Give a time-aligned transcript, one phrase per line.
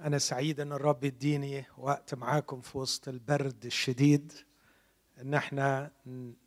[0.00, 4.32] أنا سعيد إن الرب يديني وقت معاكم في وسط البرد الشديد
[5.20, 5.90] إن إحنا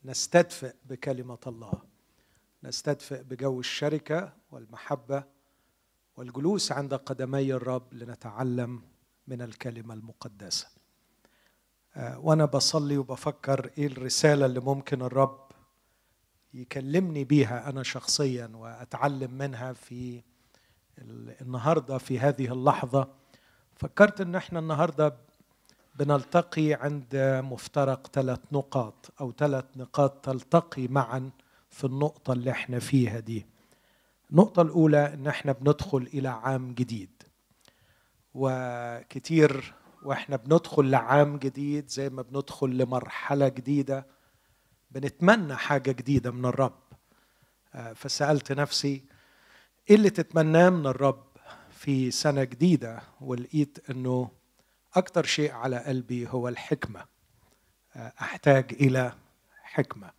[0.06, 1.74] نستدفئ بكلمة الله.
[2.64, 5.24] نستدفئ بجو الشركة والمحبة
[6.18, 8.82] والجلوس عند قدمي الرب لنتعلم
[9.28, 10.68] من الكلمة المقدسة.
[11.96, 15.52] آه، وأنا بصلي وبفكر إيه الرسالة اللي ممكن الرب
[16.54, 20.24] يكلمني بيها أنا شخصيا وأتعلم منها في
[21.42, 23.21] النهارده في هذه اللحظة.
[23.82, 25.16] فكرت إن إحنا النهارده
[25.96, 31.30] بنلتقي عند مفترق ثلاث نقاط أو ثلاث نقاط تلتقي معا
[31.70, 33.46] في النقطة اللي إحنا فيها دي.
[34.32, 37.10] النقطة الأولى إن إحنا بندخل إلى عام جديد.
[38.34, 39.74] وكتير
[40.04, 44.06] وإحنا بندخل لعام جديد زي ما بندخل لمرحلة جديدة.
[44.92, 46.80] بنتمنى حاجة جديدة من الرب.
[47.76, 49.04] آه، فسألت نفسي
[49.90, 51.31] إيه اللي تتمناه من الرب؟
[51.82, 54.30] في سنة جديدة ولقيت إنه
[54.96, 57.06] أكتر شيء على قلبي هو الحكمة.
[57.96, 59.14] أحتاج إلى
[59.64, 60.12] حكمة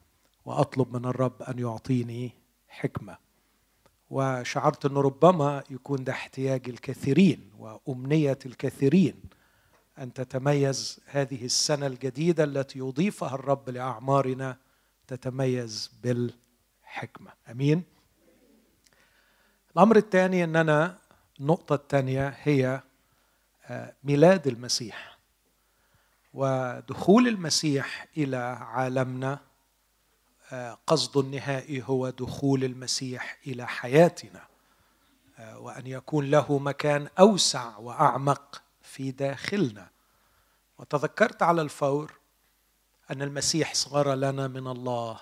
[0.45, 2.33] وأطلب من الرب أن يعطيني
[2.69, 3.17] حكمة.
[4.11, 9.15] وشعرت إنه ربما يكون ده احتياج الكثيرين وأمنية الكثيرين
[9.99, 14.57] أن تتميز هذه السنة الجديدة التي يضيفها الرب لأعمارنا
[15.07, 17.33] تتميز بالحكمة.
[17.51, 17.83] آمين؟
[19.77, 20.99] الأمر الثاني إن أنا
[21.41, 22.83] النقطة الثانية هي
[23.67, 25.19] آه، ميلاد المسيح.
[26.35, 29.41] ودخول المسيح إلى عالمنا
[30.53, 34.47] آه، قصد النهائي هو دخول المسيح إلى حياتنا
[35.39, 39.91] آه، وأن يكون له مكان أوسع وأعمق في داخلنا.
[40.79, 42.13] وتذكرت على الفور
[43.11, 45.21] أن المسيح صار لنا من الله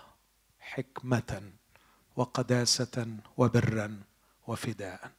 [0.61, 1.43] حكمة
[2.17, 4.03] وقداسة وبرا
[4.47, 5.11] وفداء.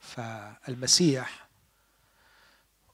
[0.00, 1.48] فالمسيح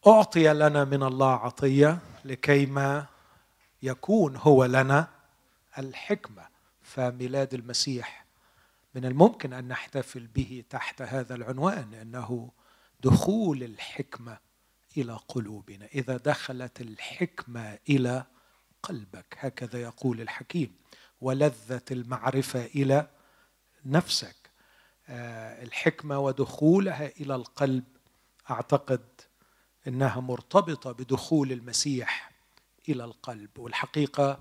[0.06, 3.06] أعطي لنا من الله عطية لكيما
[3.82, 5.08] يكون هو لنا
[5.78, 6.46] الحكمة
[6.82, 8.24] فميلاد المسيح
[8.94, 12.50] من الممكن أن نحتفل به تحت هذا العنوان انه
[13.00, 14.38] دخول الحكمة
[14.96, 15.86] إلى قلوبنا.
[15.86, 18.24] إذا دخلت الحكمة إلى
[18.82, 20.74] قلبك هكذا يقول الحكيم
[21.20, 23.08] ولذه المعرفة إلى
[23.84, 24.43] نفسك.
[25.08, 27.84] الحكمة ودخولها إلى القلب.
[28.50, 29.04] أعتقد
[29.88, 32.30] إنها مرتبطة بدخول المسيح
[32.88, 33.58] إلى القلب.
[33.58, 34.38] والحقيقة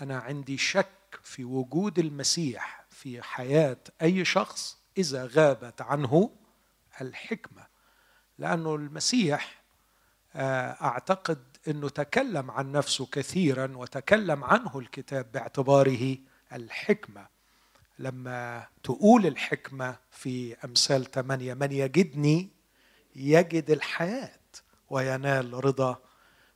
[0.00, 0.88] أنا عندي شك
[1.22, 6.30] في وجود المسيح في حياة أي شخص إذا غابت عنه
[7.00, 7.66] الحكمة.
[8.38, 9.62] لأنه المسيح
[10.34, 11.38] آه، أعتقد
[11.68, 16.18] إنه تكلم عن نفسه كثيرا وتكلم عنه الكتاب باعتباره
[16.52, 17.26] الحكمة.
[17.98, 22.48] لما تقول الحكمة في أمثال ثمانية من يجدني
[23.16, 24.38] يجد الحياة
[24.90, 25.96] وينال رضا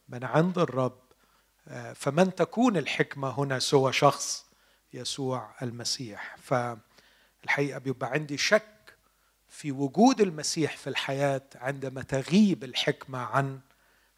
[0.09, 0.99] من عند الرب.
[1.69, 4.47] آه، فمن تكون الحكمة هنا سوى شخص
[4.93, 6.37] يسوع المسيح.
[6.43, 8.97] فالحقيقة بيبقى عندي شك
[9.49, 13.61] في وجود المسيح في الحياة عندما تغيب الحكمة عن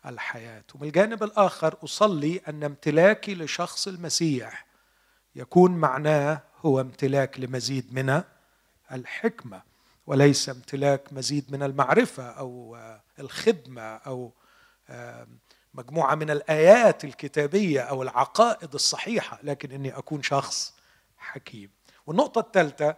[0.06, 0.64] الحياة.
[0.74, 4.67] ومن الجانب الآخر أصلي أن امتلاكي لشخص المسيح
[5.38, 8.22] يكون معناه هو امتلاك لمزيد من
[8.92, 9.62] الحكمة
[10.06, 12.78] وليس امتلاك مزيد من المعرفة أو
[13.18, 14.32] الخدمة أو
[15.74, 19.38] مجموعة من الآيات الكتابية أو العقائد الصحيحة.
[19.42, 20.74] لكن إني أكون شخص
[21.18, 21.70] حكيم.
[22.06, 22.96] والنقطة الثالثة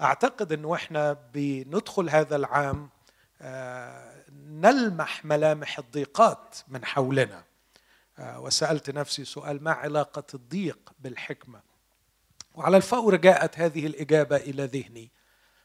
[0.00, 2.90] أعتقد إنه إحنا بندخل هذا العام
[3.40, 7.44] آه، نلمح ملامح الضيقات من حولنا.
[8.18, 11.60] وسألت نفسي سؤال ما علاقة الضيق بالحكمة؟
[12.54, 15.10] وعلى الفور جاءت هذه الإجابة إلى ذهني.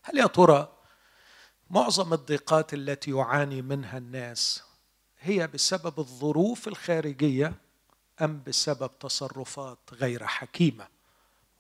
[0.04, 0.78] هل يا ترى
[1.70, 4.64] معظم الضيقات التي يعاني منها الناس
[5.20, 7.54] هي بسبب الظروف الخارجية
[8.22, 10.88] أم بسبب تصرفات غير حكيمة؟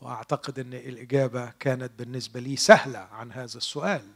[0.01, 4.07] وأعتقد إن الإجابة كانت بالنسبة لي سهلة عن هذا السؤال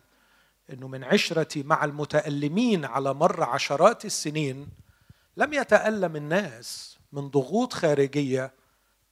[0.70, 4.70] إنه من عشرتي مع المتألمين على مر عشرات السنين
[5.38, 8.54] لم يتألم الناس من ضغوط خارجية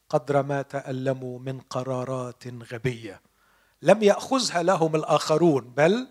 [0.10, 3.22] قدر ما تألموا من قرارات غبية.
[3.82, 6.08] لم يأخذها لهم الآخرون بل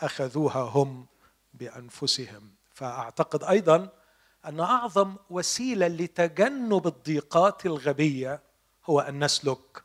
[0.00, 1.06] أخذوها هم
[1.54, 2.50] بأنفسهم.
[2.74, 3.88] فأعتقد أيضا
[4.44, 8.42] أن أعظم وسيلة لتجنب الضيقات الغبية
[8.86, 9.84] هو أن نسلك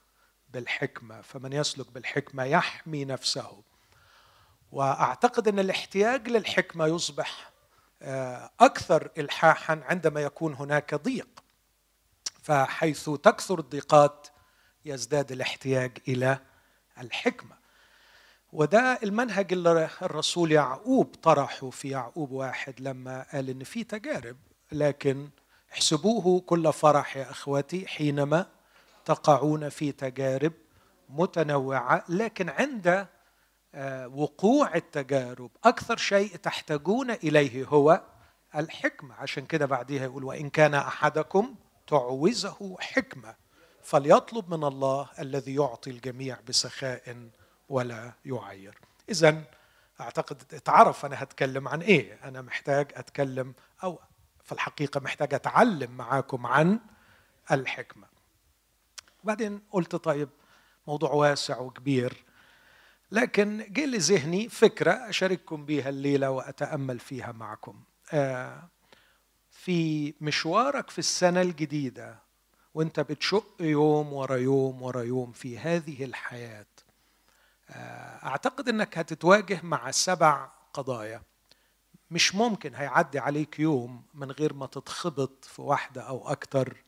[0.49, 1.21] بالحكمة.
[1.21, 3.61] فمن يسلك بالحكمة يحمي نفسه.
[4.71, 7.52] وأعتقد أن الاحتياج للحكمة يصبح
[8.59, 11.43] أكثر إلحاحا عندما يكون هناك ضيق
[12.41, 14.27] فحيث تكثر الضيقات
[14.85, 16.39] يزداد الاحتياج إلى
[17.01, 17.55] الحكمة.
[18.53, 24.37] وده المنهج اللي الرسول يعقوب طرحه في يعقوب واحد لما قال إن في تجارب
[24.71, 25.29] لكن
[25.73, 28.45] احسبوه كل فرح يا إخوتي حينما
[29.05, 30.53] تقعون في تجارب
[31.09, 33.07] متنوعة لكن عند
[34.13, 35.51] وقوع التجارب.
[35.63, 38.01] أكثر شيء تحتاجون إليه هو
[38.55, 39.15] الحكمة.
[39.15, 41.55] عشان كده بعديها يقول وإن كان أحدكم
[41.87, 43.35] تعوزه حكمة
[43.83, 47.29] فليطلب من الله الذي يعطي الجميع بسخاء
[47.69, 48.77] ولا يعير.
[49.09, 49.43] اذا
[50.01, 52.19] أعتقد اتعرف أنا هتكلم عن إيه.
[52.23, 53.53] أنا محتاج أتكلم
[53.83, 53.99] أو
[54.43, 56.79] في الحقيقة محتاج أتعلم معاكم عن
[57.51, 58.07] الحكمة.
[59.23, 60.29] بعدين قلت طيب
[60.87, 62.23] موضوع واسع وكبير.
[63.13, 67.83] لكن جه لذهني فكرة أشارككم بها الليلة وأتأمل فيها معكم.
[68.11, 68.69] آه،
[69.51, 72.19] في مشوارك في السنة الجديدة
[72.73, 76.65] وانت بتشق يوم ورا يوم ورا يوم في هذه الحياة
[77.69, 81.21] آه، أعتقد إنك هتتواجه مع سبع قضايا.
[82.11, 86.83] مش ممكن هيعدي عليك يوم من غير ما تتخبط في واحدة أو أكتر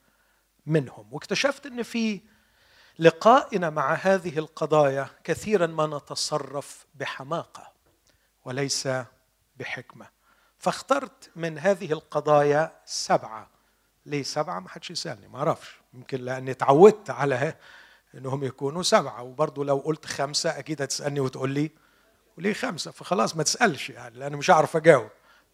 [0.66, 1.13] منهم.
[1.13, 2.21] واكتشفت إن في
[3.00, 7.71] لقائنا مع هذه القضايا كثيرا ما نتصرف بحماقة
[8.45, 8.89] وليس
[9.57, 10.07] بحكمة.
[10.59, 13.47] فاخترت من هذه القضايا سبعة.
[14.06, 15.75] ليه سبعة؟ ما حدش يسألني ما أعرفش.
[15.94, 17.56] يمكن لأني تعودت على
[18.15, 19.24] إنهم يكونوا سبعة.
[19.24, 21.71] وبرضه لو قلت خمسة أكيد هتسألني وتقول لي
[22.38, 22.92] وليه خمسة.
[22.92, 25.09] فخلاص ما تسألش يعني لأن مش هعرف أجاوب.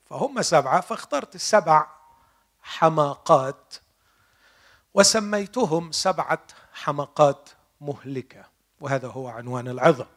[0.09, 1.87] فهم سبعة فاخترت السبع
[2.61, 3.73] حماقات
[4.93, 6.43] وسميتهم سبعة
[6.73, 7.49] حماقات
[7.81, 8.45] مهلكة
[8.81, 10.07] وهذا هو عنوان العظه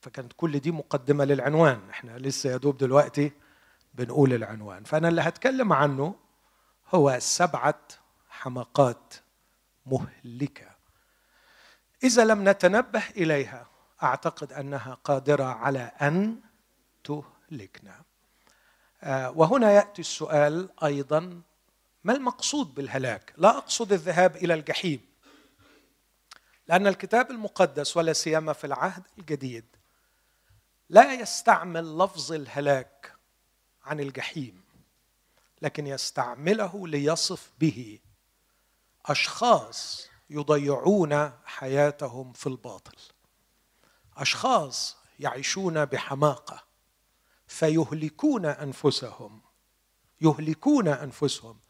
[0.00, 1.80] فكانت كل دي مقدمة للعنوان.
[1.90, 3.32] إحنا لسه يا دوب دلوقتي
[3.94, 4.84] بنقول العنوان.
[4.84, 6.14] فأنا اللي هتكلم عنه
[6.94, 7.80] هو سبعة
[8.28, 9.14] حماقات
[9.86, 10.66] مهلكة.
[12.04, 13.66] إذا لم نتنبه إليها
[14.02, 16.40] أعتقد أنها قادرة على أن
[17.04, 18.02] تهلكنا.
[19.02, 21.42] آه، وهنا يأتي السؤال أيضا
[22.04, 25.00] ما المقصود بالهلاك؟ لا أقصد الذهاب إلى الجحيم.
[26.68, 29.64] لأن الكتاب المقدس ولا سيما في العهد الجديد
[30.88, 33.12] لا يستعمل لفظ الهلاك
[33.84, 34.64] عن الجحيم
[35.62, 37.98] لكن يستعمله ليصف به
[39.06, 42.96] أشخاص يضيعون حياتهم في الباطل.
[44.16, 46.64] أشخاص يعيشون بحماقة
[47.46, 49.40] فيهلكون أنفسهم
[50.20, 51.63] يهلكون أنفسهم.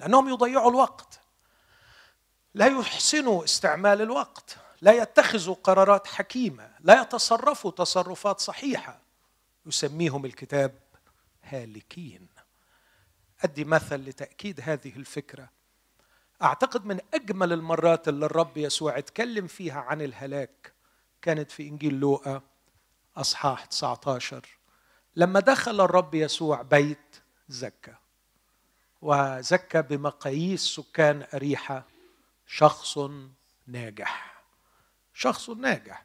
[0.00, 1.20] لأنهم يضيعوا الوقت.
[2.54, 4.56] لا يحسنوا استعمال الوقت.
[4.82, 6.70] لا يتخذوا قرارات حكيمة.
[6.80, 9.00] لا يتصرفوا تصرفات صحيحة.
[9.66, 10.74] يسميهم الكتاب
[11.42, 12.28] هالكين.
[13.44, 15.48] أدي مثل لتأكيد هذه الفكرة.
[16.42, 20.72] أعتقد من أجمل المرات اللي الرب يسوع اتكلم فيها عن الهلاك
[21.22, 22.40] كانت في إنجيل لوقا
[23.16, 24.46] أصحاح 19
[25.16, 27.94] لما دخل الرب يسوع بيت زكا
[29.02, 31.84] وزكى بمقاييس سكان أريحة
[32.46, 32.98] شخص
[33.66, 34.42] ناجح.
[35.14, 36.04] شخص ناجح.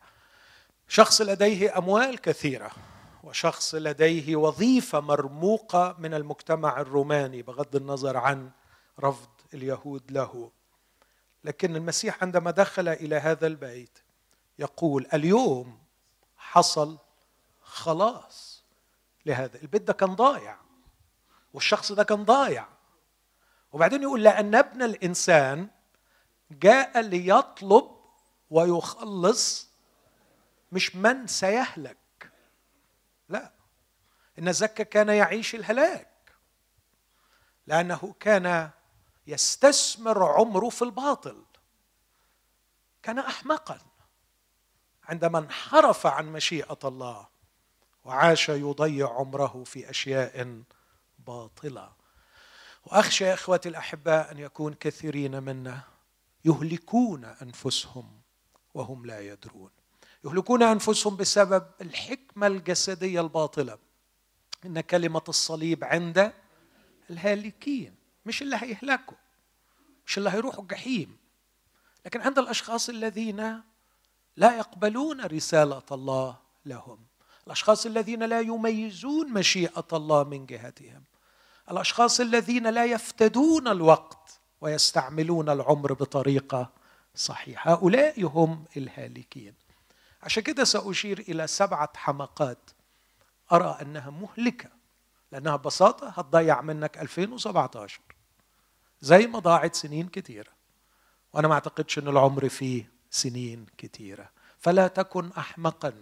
[0.88, 2.72] شخص لديه أموال كثيرة
[3.24, 8.52] وشخص لديه وظيفة مرموقة من المجتمع الروماني بغض النظر عن
[9.00, 10.52] رفض اليهود له.
[11.44, 14.00] لكن المسيح عندما دخل إلى هذا البيت
[14.60, 15.80] يقول اليوم
[16.38, 16.98] حصل
[17.64, 18.64] خلاص
[19.26, 19.62] لهذا.
[19.62, 20.58] البيت ده كان ضايع
[21.54, 22.75] والشخص ده كان ضايع.
[23.75, 25.67] وبعدين يقول لأن ابن الإنسان
[26.51, 27.91] جاء ليطلب
[28.50, 29.70] ويخلص
[30.72, 32.32] مش من سيهلك.
[33.29, 33.51] لا
[34.39, 36.34] إن زكا كان يعيش الهلاك
[37.67, 38.70] لأنه كان
[39.27, 41.44] يستثمر عمره في الباطل.
[43.03, 43.79] كان أحمقا
[45.03, 47.27] عندما انحرف عن مشيئة الله
[48.05, 50.63] وعاش يضيع عمره في أشياء
[51.20, 52.05] باطلة.
[52.86, 55.82] وأخشى يا إخوتي الأحباء أن يكون كثيرين منا
[56.46, 58.22] يهلكون أنفسهم
[58.74, 59.70] وهم لا يدرون.
[60.25, 63.77] يهلكون أنفسهم بسبب الحكمة الجسدية الباطلة.
[64.65, 66.34] إن كلمة الصليب عند
[67.10, 69.18] الهالكين مش اللي هيهلكوا
[70.08, 71.18] مش اللي هيروحوا الجحيم.
[72.06, 73.62] لكن عند الأشخاص الذين
[74.38, 77.06] لا يقبلون رسالة الله لهم
[77.48, 81.04] الأشخاص الذين لا يميزون مشيئة الله من جهتهم.
[81.72, 86.72] الأشخاص الذين لا يفتدون الوقت ويستعملون العمر بطريقة
[87.15, 87.72] صحيحة.
[87.72, 89.53] هؤلاء هم الهالكين.
[90.24, 92.72] عشان كده سأشير إلى سبعة حمقات
[93.51, 94.69] أرى أنها مهلكة
[95.31, 98.01] لأنها ببساطة هتضيع منك 2017
[99.01, 100.51] زي ما ضاعت سنين كثيره
[101.34, 104.29] وأنا ما أعتقدش إن العمر فيه سنين كثيره
[104.60, 105.93] فلا تكن احمقا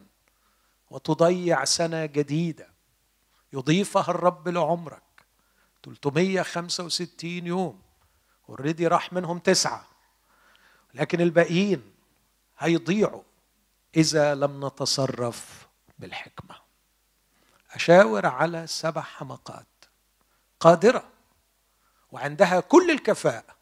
[0.89, 2.67] وتضيع سنة جديدة
[3.53, 5.03] يضيفها الرب لعمرك.
[5.83, 7.81] 365 يوم.
[8.49, 9.87] اوريدي راح منهم تسعة.
[10.93, 11.93] لكن الباقيين
[12.57, 13.23] هيضيعوا
[13.95, 15.67] إذا لم نتصرف
[15.99, 16.55] بالحكمة.
[17.71, 19.67] أشاور على سبع حمقات
[20.59, 21.03] قادرة
[22.11, 23.55] وعندها كل الكفاءة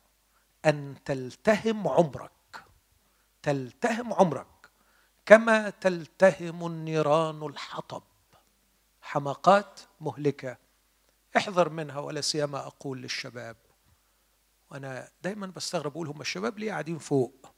[0.65, 2.31] أن تلتهم عمرك.
[3.43, 4.47] تلتهم عمرك
[5.25, 8.03] كما تلتهم النيران الحطب.
[9.01, 10.57] حماقات مهلكة
[11.37, 13.57] احذر منها ولا سيما أقول للشباب.
[14.71, 17.51] وأنا دايما بستغرب أقول هم الشباب ليه قاعدين فوق؟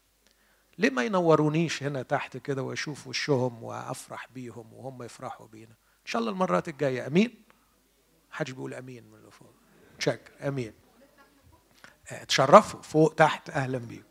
[0.77, 6.19] ليه ما ينورونيش هنا تحت كده وأشوف وشهم وأفرح بيهم وهم يفرحوا بينا؟ إن شاء
[6.19, 7.07] الله المرات الجاية.
[7.07, 7.43] أمين؟
[8.31, 9.53] حدش بيقول أمين من اللي فوق.
[9.99, 10.73] شكر أمين.
[12.11, 13.49] آه، تشرفوا فوق تحت.
[13.49, 14.03] أهلا بيكم.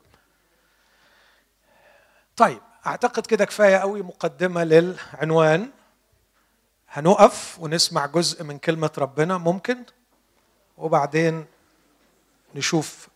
[2.37, 5.71] طيب أعتقد كده كفاية قوي مقدمة للعنوان.
[6.95, 9.85] هنقف ونسمع جزء من كلمة ربنا ممكن؟
[10.77, 11.47] وبعدين
[12.55, 13.09] نشوف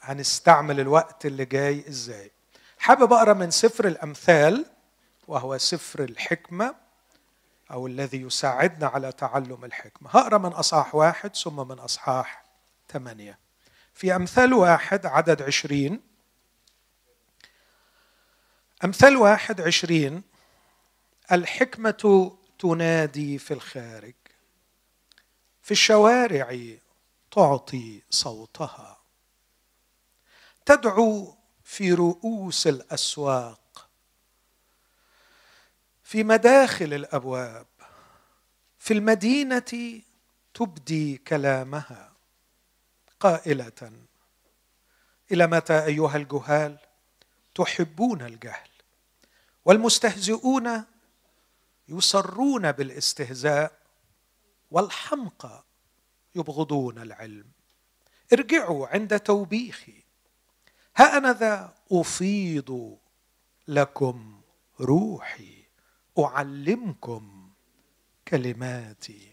[0.00, 2.30] هنستعمل الوقت اللي جاي إزاي.
[2.78, 4.66] حابب أقرأ من سفر الأمثال
[5.28, 6.74] وهو سفر الحكمة
[7.70, 10.10] أو الذي يساعدنا على تعلم الحكمة.
[10.10, 12.44] هقرأ من أصحاح واحد ثم من أصحاح
[12.88, 13.38] ثمانية.
[13.94, 16.00] في أمثال واحد عدد عشرين.
[18.84, 20.22] أمثال واحد عشرين.
[21.32, 24.14] الحكمة تنادي في الخارج.
[25.62, 26.76] في الشوارع
[27.30, 28.98] تعطي صوتها.
[30.66, 33.88] تدعو في رؤوس الأسواق.
[36.02, 37.66] في مداخل الأبواب.
[38.78, 40.02] في المدينة
[40.54, 42.12] تبدي كلامها
[43.20, 43.92] قائلة.
[45.32, 46.78] إلى متى أيها الجهال؟
[47.54, 48.68] تحبون الجهل.
[49.64, 50.93] والمستهزئون
[51.88, 53.78] يصرون بالاستهزاء
[54.70, 55.64] والحمقى
[56.34, 57.46] يبغضون العلم.
[58.32, 60.04] ارجعوا عند توبيخي.
[60.96, 62.98] ها أنا ذا أفيض
[63.68, 64.40] لكم
[64.80, 65.64] روحي
[66.18, 67.50] أعلمكم
[68.28, 69.32] كلماتي.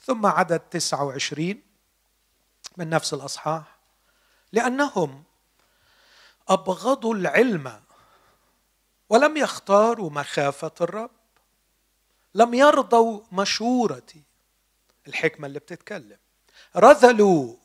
[0.00, 1.62] ثم عدد تسعة وعشرين
[2.76, 3.78] من نفس الأصحاح
[4.52, 5.24] لأنهم
[6.48, 7.82] أبغضوا العلم
[9.08, 11.17] ولم يختاروا مخافة الرب.
[12.34, 14.22] لم يرضوا مشورتي.
[15.08, 16.18] الحكمة اللي بتتكلم.
[16.76, 17.56] رذلوا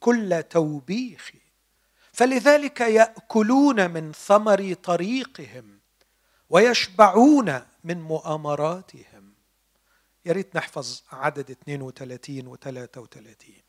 [0.00, 1.40] كل توبيخي.
[2.12, 5.78] فلذلك يأكلون من ثمر طريقهم
[6.50, 9.34] ويشبعون من مؤامراتهم.
[10.24, 13.62] يا ريت نحفظ عدد 32 و 33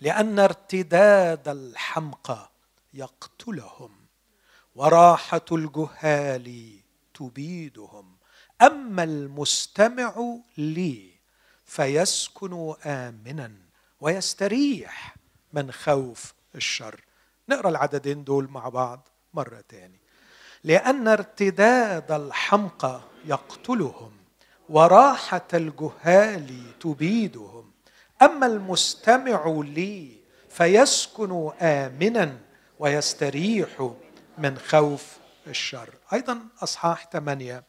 [0.00, 2.50] لأن ارتداد الحمقى
[2.94, 4.06] يقتلهم
[4.74, 6.78] وراحة الجهال
[7.14, 8.19] تبيدهم.
[8.62, 11.10] أما المستمع لي
[11.64, 13.52] فيسكن آمنا
[14.00, 15.16] ويستريح
[15.52, 17.00] من خوف الشر.
[17.48, 20.00] نقرأ العددين دول مع بعض مرة تاني.
[20.64, 24.12] لأن ارتداد الحمقى يقتلهم
[24.68, 27.70] وراحة الجهال تبيدهم.
[28.22, 30.16] أما المستمع لي
[30.48, 32.38] فيسكن آمنا
[32.78, 33.90] ويستريح
[34.38, 35.94] من خوف الشر.
[36.12, 37.64] أيضا أصحاح ثمانية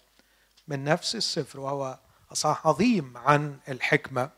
[0.72, 2.00] من نفس السفر وهو
[2.32, 4.30] أصحاح عظيم عن الحكمة.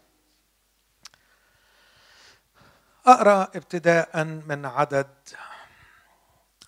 [3.06, 5.08] أقرأ ابتداء من عدد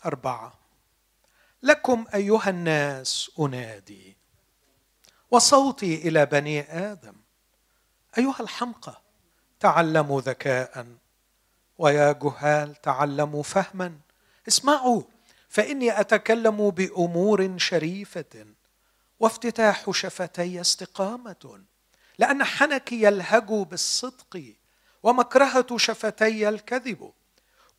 [0.05, 0.53] أربعة.
[1.63, 4.17] لكم أيها الناس أنادي
[5.31, 7.15] وصوتي إلى بني آدم.
[8.17, 9.01] أيها الحمقى
[9.59, 10.87] تعلموا ذكاء
[11.77, 13.99] ويا جهال تعلموا فهما.
[14.47, 15.03] اسمعوا
[15.49, 18.54] فإني أتكلم بأمور شريفة.
[19.19, 21.59] وافتتاح شفتي استقامة
[22.17, 24.53] لأن حنكي يلهج بالصدق
[25.03, 27.11] ومكرهة شفتي الكذب.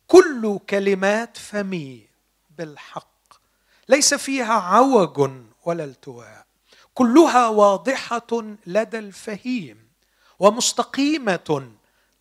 [0.07, 2.07] كل كلمات فمي
[2.57, 3.33] بالحق
[3.89, 5.31] ليس فيها عوج
[5.65, 6.45] ولا التواء.
[6.93, 9.87] كلها واضحة لدى الفهيم
[10.39, 11.71] ومستقيمة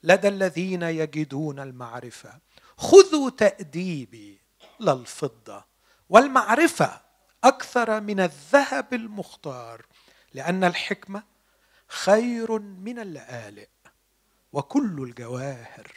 [0.03, 2.39] لدى الذين يجدون المعرفة.
[2.77, 4.41] خذوا تأديبي
[4.81, 5.65] للفضة
[6.11, 7.06] والمعرفة.
[7.47, 9.87] أكثر من الذهب المختار
[10.35, 11.23] لأن الحكمة
[11.89, 13.69] خير من اللآلئ
[14.53, 15.93] وكل الجواهر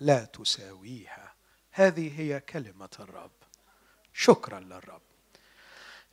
[0.00, 1.34] لا تساويها.
[1.70, 3.30] هذه هي كلمة الرب.
[4.12, 5.00] شكرا للرب.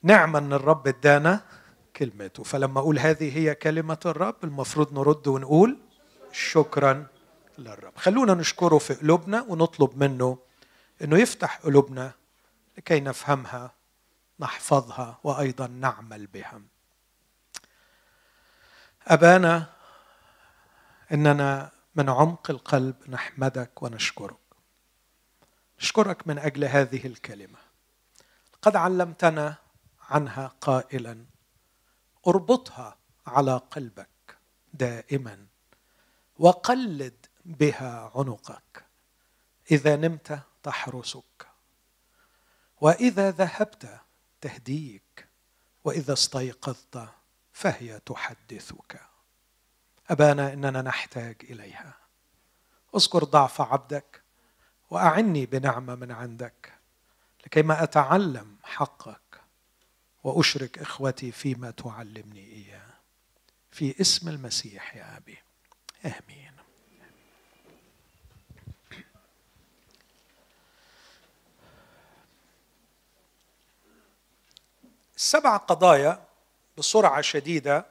[0.03, 1.41] نعم ان الرب ادانا
[1.95, 2.43] كلمته.
[2.43, 5.77] فلما أقول هذه هي كلمة الرب المفروض نرد ونقول
[6.31, 7.07] شكرا
[7.57, 7.93] للرب.
[7.95, 10.37] خلونا نشكره في قلوبنا ونطلب منه
[11.01, 12.11] إنه يفتح قلوبنا
[12.77, 13.80] لكي نفهمها
[14.41, 16.61] نحفظها وأيضا نعمل بها.
[19.07, 19.73] أبانا
[21.11, 24.37] إننا من عمق القلب نحمدك ونشكرك.
[25.79, 27.57] نشكرك من أجل هذه الكلمة.
[28.61, 29.55] قد علمتنا
[30.09, 31.25] عنها قائلا
[32.27, 34.37] اربطها على قلبك
[34.73, 35.45] دائما
[36.39, 38.85] وقلد بها عنقك.
[39.71, 41.47] إذا نمت تحرسك.
[42.81, 44.01] وإذا ذهبت
[44.41, 45.27] تهديك
[45.83, 47.09] وإذا استيقظت
[47.53, 49.01] فهي تحدثك.
[50.09, 51.97] أبانا إننا نحتاج إليها.
[52.95, 54.21] اذكر ضعف عبدك
[54.89, 56.73] وأعني بنعمه من عندك
[57.45, 59.41] لكيما أتعلم حقك
[60.23, 62.89] وأشرك إخوتي فيما تعلمني إياه.
[63.71, 65.37] في اسم المسيح يا أبي.
[66.05, 66.50] آمين.
[75.21, 76.23] السبع قضايا
[76.77, 77.85] بسرعة شديدة.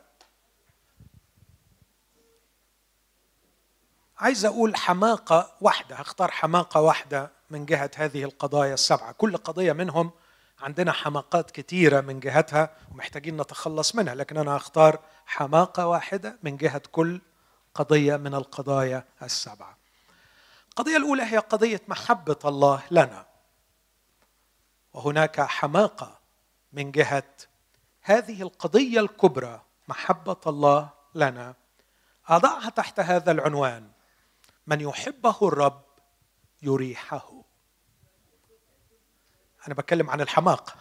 [4.18, 9.12] عايز أقول حماقة واحدة هختار حماقة واحدة من جهة هذه القضايا السبعة.
[9.12, 10.10] كل قضية منهم
[10.60, 16.82] عندنا حماقات كثيره من جهتها ومحتاجين نتخلص منها لكن أنا هختار حماقة واحدة من جهة
[16.92, 17.20] كل
[17.75, 19.78] قضية من القضايا السبعة.
[20.68, 23.26] القضية الأولى هي قضية محبة الله لنا.
[24.92, 26.19] وهناك حماقة
[26.72, 27.32] من جهة
[28.02, 31.54] هذه القضية الكبرى محبة الله لنا
[32.28, 33.90] أضعها تحت هذا العنوان
[34.66, 35.84] من يحبه الرب
[36.62, 37.42] يريحه
[39.66, 40.74] أنا بتكلم عن الحماقة.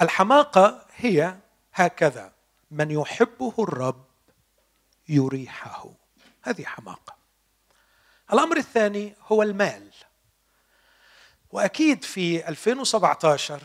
[0.00, 1.36] الحماقة هي
[1.74, 2.32] هكذا
[2.70, 4.04] من يحبه الرب
[5.08, 5.90] يريحه
[6.42, 7.16] هذه حماقة.
[8.32, 9.90] الأمر الثاني هو المال.
[11.50, 13.62] وأكيد في 2017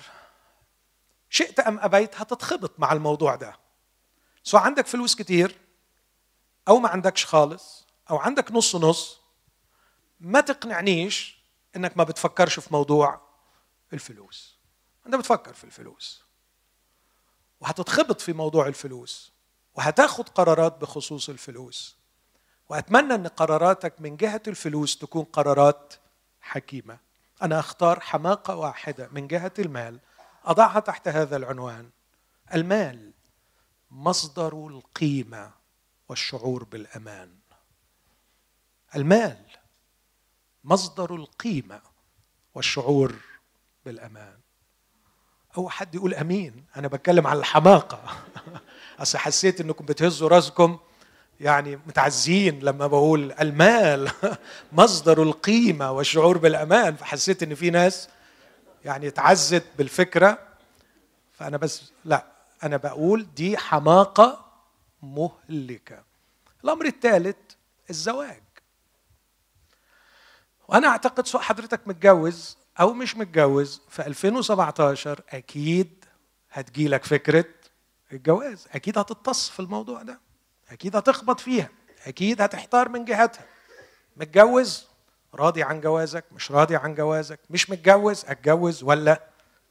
[1.30, 3.60] شئت أم أبيت هتتخبط مع الموضوع ده.
[4.44, 5.60] سواء عندك فلوس كتير
[6.68, 9.20] أو ما عندكش خالص أو عندك نص نص
[10.20, 11.38] ما تقنعنيش
[11.76, 13.22] إنك ما بتفكرش في موضوع
[13.94, 14.56] الفلوس.
[15.06, 16.24] أنت بتفكر في الفلوس.
[17.60, 19.32] وهتتخبط في موضوع الفلوس.
[19.74, 21.96] وهتاخد قرارات بخصوص الفلوس.
[22.70, 25.94] وأتمنى إن قراراتك من جهة الفلوس تكون قرارات
[26.42, 26.98] حكيمة.
[27.42, 30.00] أنا أختار حماقة واحدة من جهة المال.
[30.46, 31.90] أضعها تحت هذا العنوان.
[32.54, 33.12] المال
[33.92, 35.52] مصدر القيمة
[36.10, 37.30] والشعور بالأمان.
[38.96, 39.38] المال
[40.64, 41.82] مصدر القيمة
[42.56, 43.16] والشعور
[43.86, 44.38] بالأمان.
[45.58, 48.04] أو حد يقول أمين؟ أنا بتكلم عن الحماقة.
[49.00, 50.80] أصل حسيت إنكم بتهزوا رأسكم
[51.40, 54.12] يعني متعزين لما بقول المال
[54.72, 56.96] مصدر القيمة والشعور بالأمان.
[56.96, 58.10] فحسيت إن في ناس
[58.86, 60.40] يعني اتعزت بالفكرة
[61.34, 62.26] فأنا بس لا
[62.64, 64.46] أنا بقول دي حماقة
[65.02, 66.04] مهلكة.
[66.64, 67.36] الأمر الثالث
[67.90, 68.44] الزواج.
[70.68, 76.06] وأنا أعتقد سواء حضرتك متجوز أو مش متجوز في 2017 أكيد
[76.52, 77.46] هتجيلك فكرة
[78.12, 78.68] الجواز.
[78.72, 80.20] أكيد هتتص في الموضوع ده.
[80.70, 81.70] أكيد هتخبط فيها.
[82.06, 83.46] أكيد هتحتار من جهتها.
[84.18, 84.88] متجوز؟
[85.36, 89.22] راضي عن جوازك مش راضي عن جوازك مش متجوز اتجوز ولا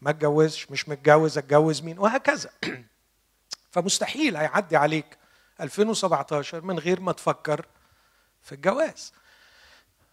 [0.00, 2.50] ما اتجوزش مش متجوز اتجوز مين؟ وهكذا.
[3.72, 5.18] فمستحيل هيعدي عليك
[5.60, 7.66] 2017 من غير ما تفكر
[8.42, 9.12] في الجواز.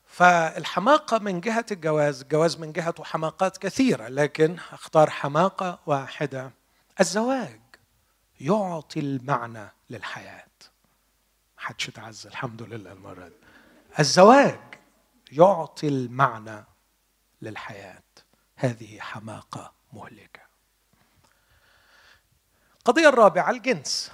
[0.05, 6.51] فالحماقة من جهة الجواز الجواز من جهته حماقات كثيرة لكن أختار حماقة واحدة.
[6.99, 7.61] الزواج
[8.41, 10.45] يعطي المعنى للحياة.
[11.57, 13.35] محدش اتعز الحمد لله المرة دي.
[13.99, 14.59] الزواج
[15.31, 16.65] يعطي المعنى
[17.41, 18.03] للحياة.
[18.55, 20.41] هذه حماقة مهلكة.
[22.79, 24.11] القضية الرابعة الجنس.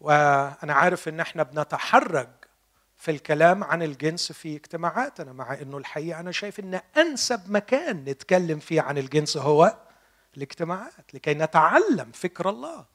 [0.00, 2.28] وأنا عارف إن إحنا بنتحرج
[2.96, 8.58] في الكلام عن الجنس في اجتماعاتنا مع إنه الحقيقة أنا شايف إن أنسب مكان نتكلم
[8.58, 9.78] فيه عن الجنس هو
[10.36, 12.86] الاجتماعات لكي نتعلم فكر الله.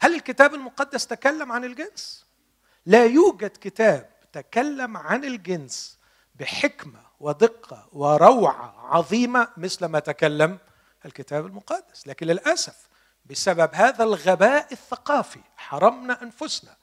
[0.00, 2.26] هل الكتاب المقدس تكلم عن الجنس؟
[2.86, 5.98] لا يوجد كتاب تكلم عن الجنس
[6.34, 10.58] بحكمة ودقة وروعة عظيمة مثل ما تكلم
[11.04, 12.06] الكتاب المقدس.
[12.06, 12.88] لكن للأسف
[13.26, 16.76] بسبب هذا الغباء الثقافي حرمنا أنفسنا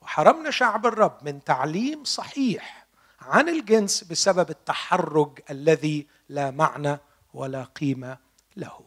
[0.00, 2.86] وحرمنا شعب الرب من تعليم صحيح
[3.20, 6.98] عن الجنس بسبب التحرج الذي لا معنى
[7.34, 8.18] ولا قيمة
[8.56, 8.80] له.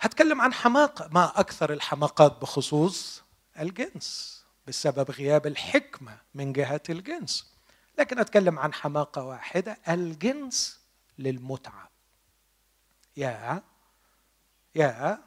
[0.00, 3.22] هتكلم عن حماقة ما أكثر الحماقات بخصوص
[3.60, 4.43] الجنس.
[4.66, 7.54] بسبب غياب الحكمة من جهة الجنس.
[7.98, 10.80] لكن أتكلم عن حماقة واحدة الجنس
[11.18, 11.90] للمتعة.
[13.16, 13.62] يا
[14.74, 15.18] يا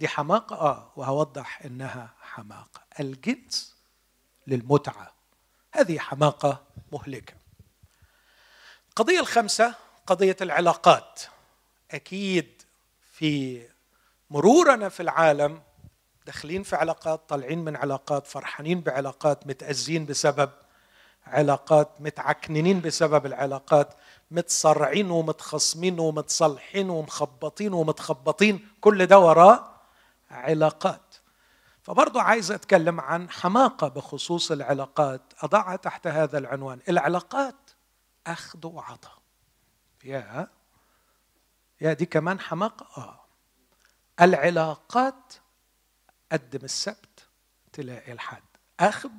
[0.00, 2.80] دي حماقة آه وهوضح إنها حماقة.
[3.00, 3.76] الجنس
[4.46, 5.12] للمتعة.
[5.72, 7.34] هذه حماقة مهلكة.
[8.88, 9.74] القضية الخامسة
[10.06, 11.22] قضية العلاقات.
[11.90, 12.62] أكيد
[13.12, 13.62] في
[14.30, 15.62] مرورنا في العالم
[16.28, 20.50] داخلين في علاقات طالعين من علاقات فرحانين بعلاقات متأذين بسبب
[21.26, 23.94] علاقات متعكننين بسبب العلاقات
[24.30, 29.74] متصرعين ومتخصمين ومتصلحين ومخبطين ومتخبطين كل ده وراه
[30.30, 31.14] علاقات.
[31.82, 35.22] فبرضه عايز أتكلم عن حماقة بخصوص العلاقات.
[35.42, 36.80] أضعها تحت هذا العنوان.
[36.88, 37.70] العلاقات
[38.26, 39.18] أخذ وعطاء.
[40.04, 40.48] يا
[41.80, 43.02] يا دي كمان حماقة.
[43.02, 43.20] آه.
[44.20, 45.34] العلاقات
[46.32, 47.28] قدم السبت
[47.72, 48.42] تلاقي الحد
[48.80, 49.10] أخذ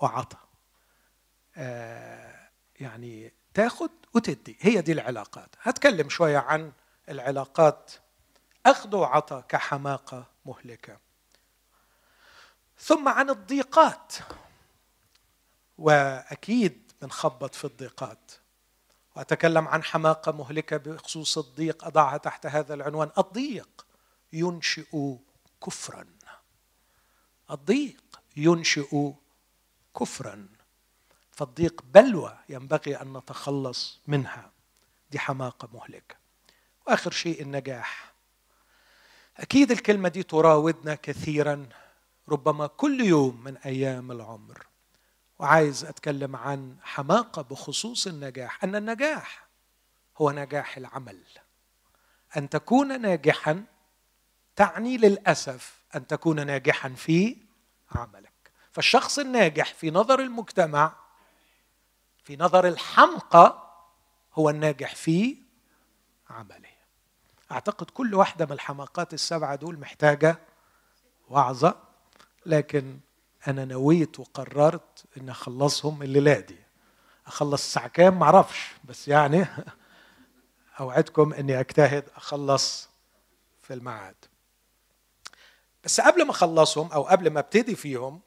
[0.00, 0.48] وعطاء
[1.56, 2.48] آه
[2.80, 4.58] يعني تاخد وتدي.
[4.60, 5.48] هي دي العلاقات.
[5.62, 6.72] هتكلم شوية عن
[7.08, 7.92] العلاقات
[8.66, 10.98] أخذ وعطاء كحماقة مهلكة.
[12.78, 14.12] ثم عن الضيقات
[15.78, 18.32] وأكيد بنخبط في الضيقات.
[19.16, 23.10] وأتكلم عن حماقة مهلكة بخصوص الضيق أضعها تحت هذا العنوان.
[23.18, 23.86] الضيق
[24.32, 25.16] ينشئ
[25.66, 26.06] كفرا.
[27.50, 29.12] الضيق ينشئ
[30.00, 30.48] كفرا.
[31.30, 34.50] فالضيق بلوى ينبغي أن نتخلص منها.
[35.10, 36.16] دي حماقة مهلكة.
[36.86, 38.14] وآخر شيء النجاح.
[39.36, 41.68] أكيد الكلمة دي تراودنا كثيرا
[42.28, 44.66] ربما كل يوم من أيام العمر.
[45.38, 48.64] وعايز أتكلم عن حماقة بخصوص النجاح.
[48.64, 49.46] أن النجاح
[50.16, 51.22] هو نجاح العمل.
[52.36, 53.64] أن تكون ناجحا
[54.56, 57.36] تعني للأسف أن تكون ناجحا في
[57.92, 58.32] عملك.
[58.72, 60.92] فالشخص الناجح في نظر المجتمع
[62.24, 63.70] في نظر الحمقى
[64.34, 65.36] هو الناجح في
[66.30, 66.68] عمله.
[67.52, 70.38] أعتقد كل واحدة من الحماقات السبعة دول محتاجة
[71.28, 71.76] وعظة
[72.46, 72.98] لكن
[73.48, 76.58] أنا نويت وقررت إن أخلصهم الليلة دي.
[77.26, 79.46] أخلص الساعة كام؟ معرفش بس يعني
[80.80, 82.88] أوعدكم إني أجتهد أخلص
[83.62, 84.14] في الميعاد.
[85.84, 88.20] بس قبل ما أخلصهم أو قبل ما أبتدي فيهم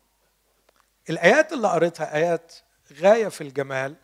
[1.09, 2.53] الآيات اللي قريتها آيات
[2.93, 3.95] غاية في الجمال.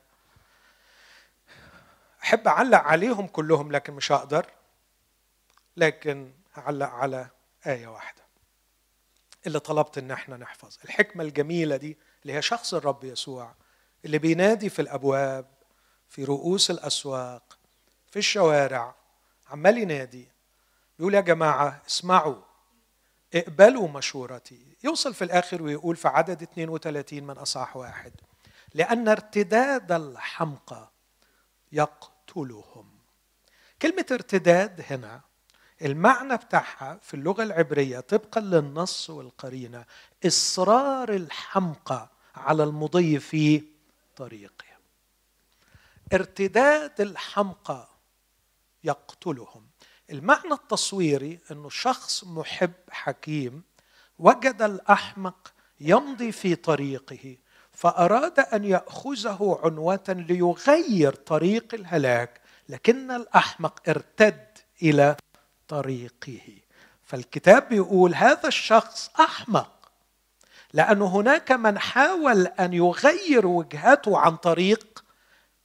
[2.24, 4.46] أحب أعلق عليهم كلهم لكن مش هقدر
[5.78, 7.28] لكن هعلق على
[7.68, 8.24] آية واحدة
[9.48, 10.78] اللي طلبت إن إحنا نحفظ.
[10.86, 13.56] الحكمة الجميلة دي اللي هي شخص الرب يسوع
[14.06, 15.46] اللي بينادي في الأبواب
[16.10, 17.58] في رؤوس الأسواق
[18.12, 18.96] في الشوارع
[19.50, 20.28] عمال ينادي
[21.00, 22.42] بيقول يا جماعة اسمعوا.
[23.36, 24.60] اقبلوا مشورتي.
[24.84, 28.14] يوصل في الآخر ويقول في عدد 32 من أصحاح واحد
[28.74, 30.92] لأن ارتداد الحمقى
[31.72, 32.90] يقتلهم.
[33.82, 35.22] كلمة ارتداد هنا
[35.82, 39.86] المعنى بتاعها في اللغة العبرية طبقا للنص والقرينة
[40.26, 43.64] إصرار الحمقى على المضي في
[44.16, 44.66] طريقه
[46.14, 47.88] ارتداد الحمقى
[48.84, 49.68] يقتلهم.
[50.10, 53.64] المعنى التصويري إنه شخص محب حكيم
[54.20, 57.38] وجد الأحمق يمضي في طريقه
[57.72, 64.48] فأراد أن يأخذه عنوة ليغير طريق الهلاك لكن الأحمق ارتد
[64.82, 65.16] إلى
[65.68, 66.40] طريقه.
[67.04, 69.92] فالكتاب بيقول هذا الشخص أحمق
[70.74, 75.04] لأن هناك من حاول أن يغير وجهته عن طريق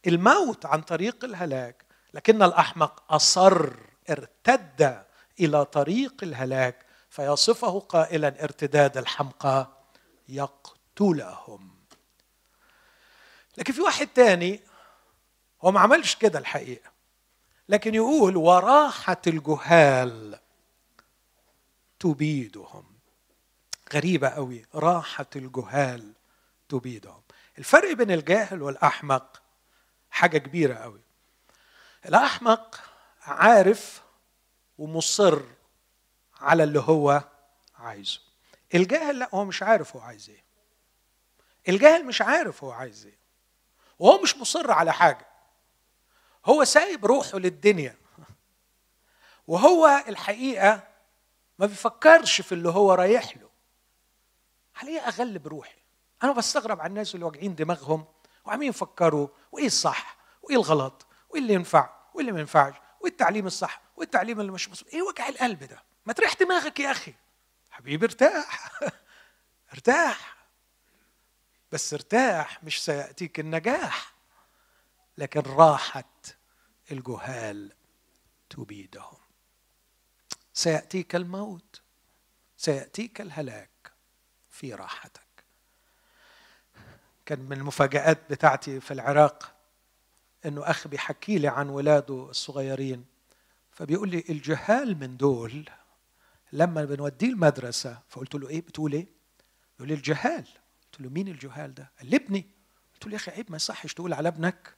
[0.07, 3.88] الموت عن طريق الهلاك لكن الأحمق أصر.
[4.09, 5.03] ارتد
[5.39, 9.67] إلى طريق الهلاك فيصفه قائلا ارتداد الحمقى
[10.29, 11.69] يقتلهم.
[13.57, 14.59] لكن في واحد تاني
[15.61, 16.91] هو ما عملش كده الحقيقة
[17.69, 20.39] لكن يقول وراحة الجهال
[21.99, 22.85] تبيدهم.
[23.93, 26.13] غريبة قوي راحة الجهال
[26.69, 27.21] تبيدهم.
[27.57, 29.41] الفرق بين الجاهل والأحمق
[30.11, 31.01] حاجة كبيرة قوي.
[32.05, 32.88] الأحمق
[33.29, 34.03] عارف
[34.77, 35.41] ومصر
[36.41, 37.23] على اللي هو
[37.75, 38.19] عايزه.
[38.75, 40.43] الجاهل لا هو مش عارف هو عايز إيه.
[41.69, 43.19] الجاهل مش عارف هو عايز إيه.
[43.99, 45.27] وهو مش مصر على حاجة.
[46.45, 47.97] هو سايب روحه للدنيا.
[49.47, 50.87] وهو الحقيقة
[51.59, 53.49] ما بيفكرش في اللي هو رايح له.
[54.75, 55.79] عليه اغلب روحي
[56.23, 58.05] أنا بستغرب على الناس اللي واجعين دماغهم.
[58.45, 59.27] وعمالين يفكروا.
[59.51, 64.05] وإيه الصح؟ وإيه الغلط؟ وإيه اللي ينفع؟ وإيه اللي ما ينفعش؟ وايه التعليم الصح وايه
[64.05, 64.85] التعليم اللي مش مصر.
[64.93, 67.13] إيه وجع القلب ده؟ ما تريح دماغك يا أخي.
[67.71, 68.79] حبيبي ارتاح.
[69.73, 70.37] ارتاح.
[71.71, 74.13] بس ارتاح مش سيأتيك النجاح.
[75.17, 76.03] لكن راحة
[76.91, 77.71] الجهال
[78.49, 79.17] تبيدهم
[80.53, 81.81] سيأتيك الموت.
[82.57, 83.91] سيأتيك الهلاك
[84.49, 85.21] في راحتك.
[87.25, 89.58] كان من المفاجآت بتاعتي في العراق
[90.45, 93.05] إنه اخ بيحكي لي عن ولاده الصغيرين
[93.71, 95.69] فبيقول لي الجهال من دول
[96.53, 99.07] لما بنوديه المدرسة فقلت له إيه بتقول إيه؟
[99.75, 100.47] يقول لي الجهال.
[100.83, 102.45] قلت له مين الجهال ده؟ قال لي ابني.
[102.93, 104.75] قلت له يا أخي عيب ما يصحش تقول على ابنك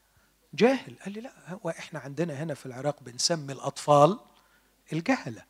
[0.53, 0.95] جاهل.
[1.05, 4.19] قال لي لا هو إحنا عندنا هنا في العراق بنسمي الأطفال
[4.93, 5.43] الجهلة.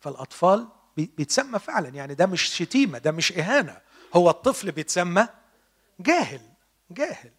[0.00, 3.80] فالأطفال بيتسمى فعلا يعني ده مش شتيمة ده مش إهانة.
[4.14, 5.28] هو الطفل بيتسمى
[6.00, 6.40] جاهل
[6.90, 7.30] جاهل.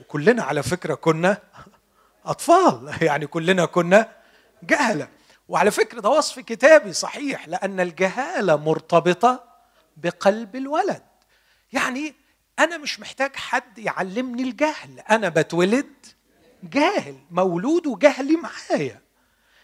[0.00, 1.38] وكلنا على فكرة كنا
[2.24, 2.94] أطفال.
[3.02, 4.12] يعني كلنا كنا
[4.62, 5.08] جهلة.
[5.48, 9.44] وعلى فكرة ده وصف كتابي صحيح لأن الجهالة مرتبطة
[9.96, 11.02] بقلب الولد.
[11.72, 12.14] يعني
[12.58, 15.00] أنا مش محتاج حد يعلمني الجهل.
[15.10, 16.06] أنا بتولد
[16.62, 17.18] جاهل.
[17.30, 19.00] مولود وجهلي معايا.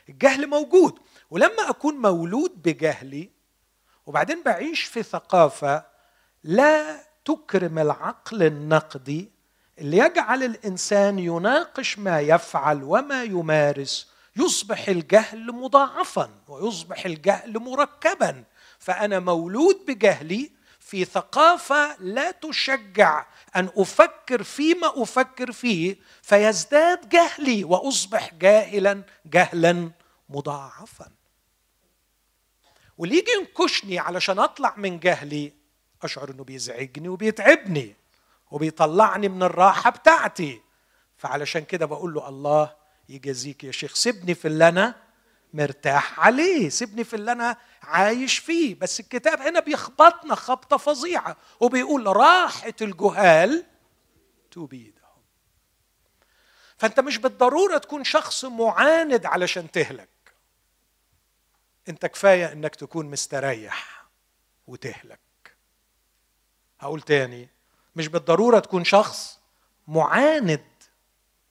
[0.09, 0.99] الجهل موجود.
[1.31, 3.31] ولما أكون مولود بجهلي
[4.07, 5.85] وبعدين بعيش في ثقافة
[6.45, 9.34] لا تكرم العقل النقدي
[9.79, 18.45] اللي يجعل الإنسان يناقش ما يفعل وما يمارس يصبح الجهل مضاعفا ويصبح الجهل مركبا.
[18.79, 28.35] فأنا مولود بجهلي في ثقافة لا تشجع أن أفكر فيما أفكر فيه فيزداد جهلي وأصبح
[28.35, 29.91] جاهلا جهلا
[30.29, 31.09] مضاعفا.
[32.99, 35.53] واللي يجي ينكشني علشان أطلع من جهلي
[36.03, 37.95] أشعر إنه بيزعجني وبيتعبني.
[38.55, 40.61] وبيطلعني من الراحة بتاعتي.
[41.17, 42.77] فعلشان كده بقول له الله
[43.09, 44.95] يجازيك يا شيخ سيبني في اللي أنا
[45.55, 48.75] مرتاح عليه سيبني في اللي أنا عايش فيه.
[48.75, 53.67] بس الكتاب هنا بيخبطنا خبطة فظيعة وبيقول راحة الجهال
[54.51, 55.23] تبيدهم
[56.77, 60.09] فأنت مش بالضرورة تكون شخص معاند علشان تهلك.
[61.89, 64.05] أنت كفاية إنك تكون مستريح
[64.67, 65.21] وتهلك.
[66.81, 67.54] هقول تاني
[67.97, 69.39] مش بالضرورة تكون شخص
[69.89, 70.65] معاند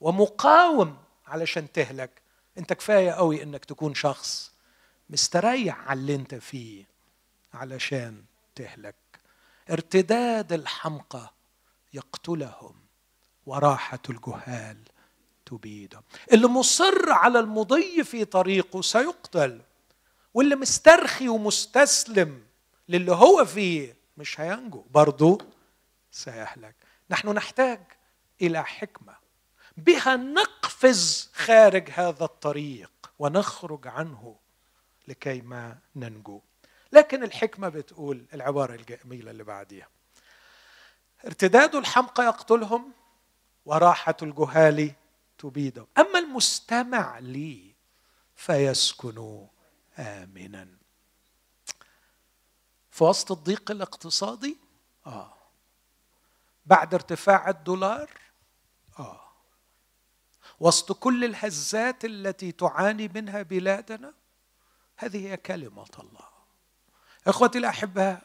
[0.00, 2.10] ومقاوم علشان تهلك.
[2.58, 4.52] انت كفاية قوي انك تكون شخص
[5.10, 6.84] مستريح على اللي انت فيه
[7.54, 8.94] علشان تهلك.
[9.70, 11.32] ارتداد الحمقى
[11.92, 12.74] يقتلهم
[13.46, 14.76] وراحة الجهال
[15.46, 16.02] تبيدهم
[16.32, 19.60] اللي مصر على المضي في طريقه سيقتل
[20.34, 22.42] واللي مسترخي ومستسلم
[22.88, 24.84] للي هو فيه مش هينجو.
[24.90, 25.38] برضه
[26.14, 26.74] سيهلك
[27.10, 27.80] نحن نحتاج
[28.42, 29.16] إلى حكمة.
[29.76, 34.36] بها نقفز خارج هذا الطريق ونخرج عنه
[35.08, 36.40] لكي ما ننجو.
[36.92, 39.88] لكن الحكمة بتقول العباره الجميلة اللي بعديها.
[41.26, 42.92] ارتداد الحمقى يقتلهم
[43.66, 44.92] وراحة الجهال
[45.38, 45.86] تبيدهم.
[45.98, 47.74] أما المستمع لي
[48.34, 49.46] فيسكن
[49.98, 50.68] امنا.
[52.90, 54.56] في وسط الضيق الاقتصادي؟
[55.06, 55.33] آه.
[56.66, 58.10] بعد ارتفاع الدولار؟
[58.98, 59.20] آه.
[60.60, 64.14] وسط كل الهزات التي تعاني منها بلادنا؟
[64.96, 66.28] هذه هي كلمة الله.
[67.26, 68.22] إخوتي الأحباء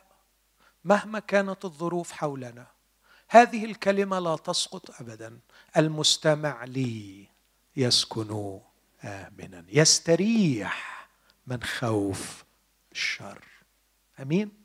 [0.84, 2.67] مهما كانت الظروف حولنا
[3.30, 5.39] هذه الكلمة لا تسقط ابدا.
[5.78, 7.28] المستمع لي
[7.75, 8.60] يسكن
[9.04, 9.65] امنا.
[9.67, 11.08] يستريح
[11.47, 12.43] من خوف
[12.91, 13.45] الشر.
[14.19, 14.59] أمين؟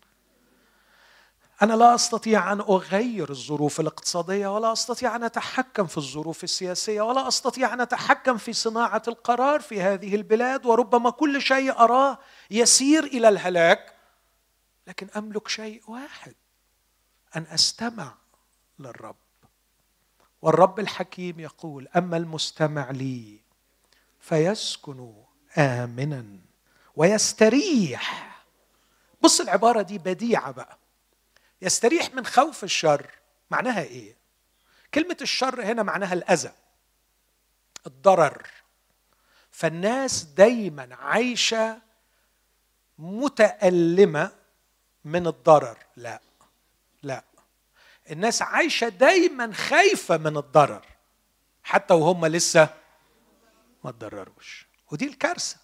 [1.63, 7.29] أنا لا أستطيع أن أغير الظروف الاقتصادية ولا أستطيع أن أتحكم في الظروف السياسية ولا
[7.29, 12.19] أستطيع أن أتحكم في صناعة القرار في هذه البلاد وربما كل شيء أراه
[12.51, 13.95] يسير إلى الهلاك.
[14.87, 16.35] لكن أملك شيء واحد
[17.37, 18.15] أن أستمع
[18.79, 19.17] للرب.
[20.43, 23.41] والرب الحكيم يقول أما المستمع لي
[24.21, 25.13] فيسكن
[25.59, 26.27] آمنا
[26.97, 28.37] ويستريح.
[29.23, 30.79] بص العبارة دي بديعة بقى.
[31.65, 33.11] يستريح من خوف الشر.
[33.51, 34.17] معناها إيه؟
[34.95, 36.53] كلمة الشر هنا معناها الأذى
[37.87, 38.47] الضرر.
[39.51, 41.79] فالناس دايما عايشة
[42.99, 44.33] متألمة
[45.05, 45.79] من الضرر.
[45.97, 46.21] لا
[47.03, 47.25] لا.
[48.11, 50.87] الناس عايشة دايما خايفة من الضرر
[51.63, 52.69] حتى وهم لسه
[53.85, 55.57] ما تضرروش ودي الكارثة.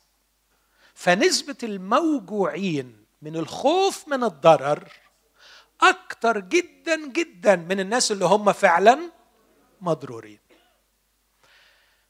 [0.95, 4.93] فنسبة الموجوعين من الخوف من الضرر
[5.83, 9.13] أكتر جدا جدا من الناس اللي هم فعلا
[9.81, 10.41] مضرورين.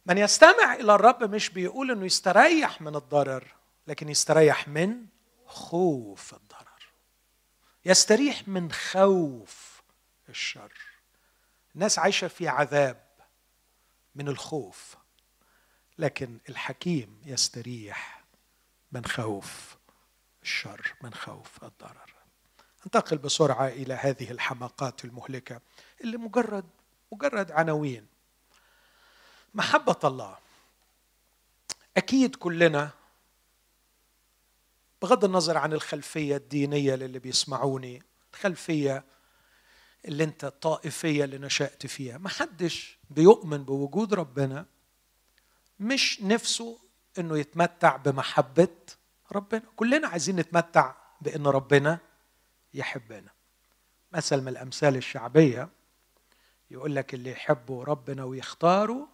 [0.07, 3.55] من يستمع إلى الرب مش بيقول إنه يستريح من الضرر
[3.87, 5.07] لكن يستريح من
[5.47, 6.83] خوف الضرر.
[7.85, 9.83] يستريح من خوف
[10.29, 10.73] الشر.
[11.75, 13.11] الناس عايشة في عذاب
[14.15, 14.97] من الخوف
[15.99, 18.25] لكن الحكيم يستريح
[18.93, 19.77] من خوف
[20.43, 22.20] الشر من خوف الضرر.
[22.87, 25.61] انتقل بسرعة إلى هذه الحماقات المهلكة
[26.01, 26.65] اللي مجرد
[27.13, 28.07] مجرد عناوين.
[29.55, 30.39] محبة الله.
[31.97, 32.91] أكيد كلنا
[35.03, 38.03] بغض النظر عن الخلفية الدينية للي بيسمعوني
[38.35, 39.05] الخلفية
[40.05, 44.67] اللي انت الطائفية اللي نشأت فيها ما حدش بيؤمن بوجود ربنا
[45.81, 46.79] مش نفسه
[47.19, 48.69] إنه يتمتع بمحبة
[49.33, 49.63] ربنا.
[49.77, 51.99] كلنا عايزين نتمتع بإن ربنا
[52.75, 53.31] يحبنا
[54.13, 55.69] مثل من الأمثال الشعبية
[56.71, 59.07] يقول لك اللي يحبوا ربنا ويختاروا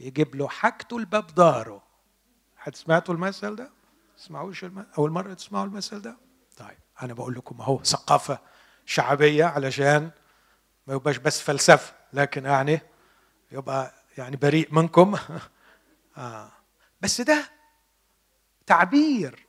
[0.00, 1.82] يجيب له حاجته الباب داره
[2.56, 3.70] حد سمعتوا المثل ده؟
[4.16, 4.86] تسمعوش الم...
[4.98, 6.16] أول مرة تسمعوا المثل ده؟
[6.56, 8.38] طيب أنا بقول لكم أهو ثقافة
[8.86, 10.10] شعبية علشان
[10.86, 12.80] ما يبقاش بس فلسفة لكن يعني
[13.52, 15.16] يبقى يعني بريء منكم
[16.16, 16.50] آه.
[17.00, 17.50] بس ده
[18.66, 19.46] تعبير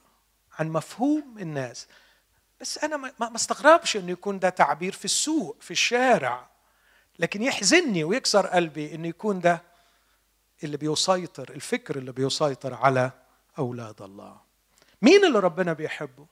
[0.60, 1.88] عن مفهوم الناس
[2.62, 6.50] بس أنا ما استغربش إنه يكون ده تعبير في السوق في الشارع.
[7.20, 9.62] لكن يحزنني ويكسر قلبي إنه يكون ده
[10.64, 13.12] اللي بيسيطر الفكر اللي بيسيطر على
[13.60, 14.38] أولاد الله.
[15.02, 16.26] مين اللي ربنا بيحبه؟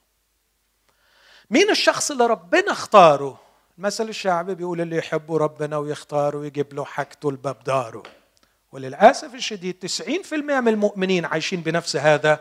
[1.50, 3.40] مين الشخص اللي ربنا اختاره؟
[3.78, 8.02] المثل الشعبي بيقول اللي يحبه ربنا ويختاره ويجيب له حاجته الباب داره.
[8.72, 9.90] وللأسف الشديد
[10.30, 12.40] 90% من المؤمنين عايشين بنفس هذا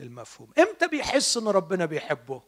[0.00, 0.50] المفهوم.
[0.58, 2.42] إمتى بيحس ان ربنا بيحبه؟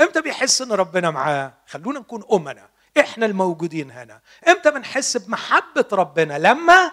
[0.00, 2.68] إمتى بيحس إن ربنا معاه؟ خلونا نكون أمنا.
[3.00, 4.20] إحنا الموجودين هنا.
[4.48, 6.92] إمتى بنحس بمحبة ربنا؟ لما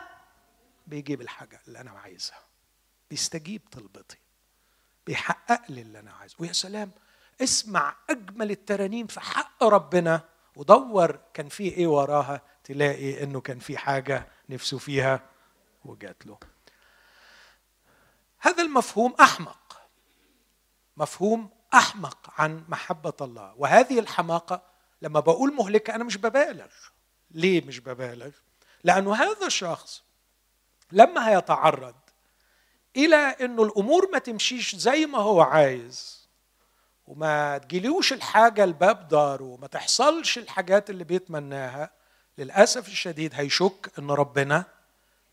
[0.87, 2.39] بيجيب الحاجة اللي أنا عايزها.
[3.09, 4.17] بيستجيب طلبتي.
[5.07, 6.35] بيحقق لي اللي أنا عايزه.
[6.39, 6.91] ويا سلام
[7.41, 10.21] اسمع أجمل الترانيم في حق ربنا
[10.55, 15.21] ودور كان في إيه وراها تلاقي إنه كان في حاجة نفسه فيها
[15.85, 16.37] وجات له.
[18.39, 19.81] هذا المفهوم أحمق.
[20.97, 23.53] مفهوم أحمق عن محبة الله.
[23.57, 24.61] وهذه الحماقة
[25.01, 26.71] لما بقول مهلكة أنا مش ببالغ.
[27.31, 28.31] ليه مش ببالغ؟
[28.83, 30.03] لأنه هذا الشخص
[30.91, 31.95] لما هيتعرض
[32.95, 36.27] إلى إنه الأمور ما تمشيش زي ما هو عايز
[37.07, 41.89] وما تجيلوش الحاجة الباب دار وما تحصلش الحاجات اللي بيتمناها
[42.37, 44.65] للأسف الشديد هيشك إن ربنا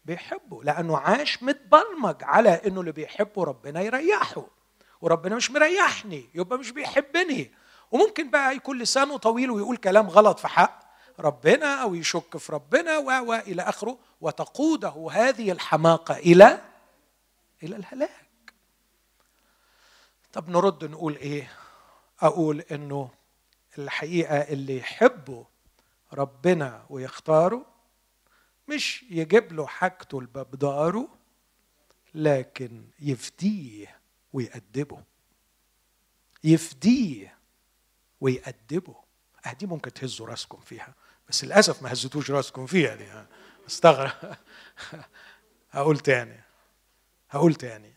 [0.05, 4.47] بيحبه لأنه عاش متبرمج على إنه اللي بيحبه ربنا يريحه.
[5.01, 7.51] وربنا مش مريحني يبقى مش بيحبني.
[7.91, 10.81] وممكن بقى يكون لسانه طويل ويقول كلام غلط في حق
[11.21, 13.99] ربنا أو يشك في ربنا و إلى آخره.
[14.21, 16.61] وتقوده هذه الحماقة إلى
[17.63, 18.55] إلى الهلاك.
[20.33, 21.53] طب نرد نقول إيه؟
[22.21, 23.11] أقول إنه
[23.79, 25.47] الحقيقة اللي يحبه
[26.13, 27.67] ربنا ويختاره
[28.69, 30.55] مش يجيب له حاجته لباب
[32.15, 34.00] لكن يفديه.
[34.33, 35.03] ويأدبه.
[36.45, 37.37] يفديه
[38.21, 38.95] ويأدبه.
[39.47, 40.95] أه دي ممكن تهزوا راسكم فيها
[41.29, 43.25] بس للأسف ما هزتوش راسكم فيها دي
[43.67, 44.37] استغرب.
[45.73, 46.41] هقول تاني
[47.31, 47.95] هقول تاني.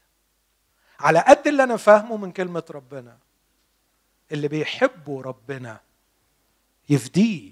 [0.99, 3.17] على قد اللي أنا فاهمه من كلمة ربنا
[4.31, 5.79] اللي بيحبوا ربنا
[6.89, 7.51] يفديه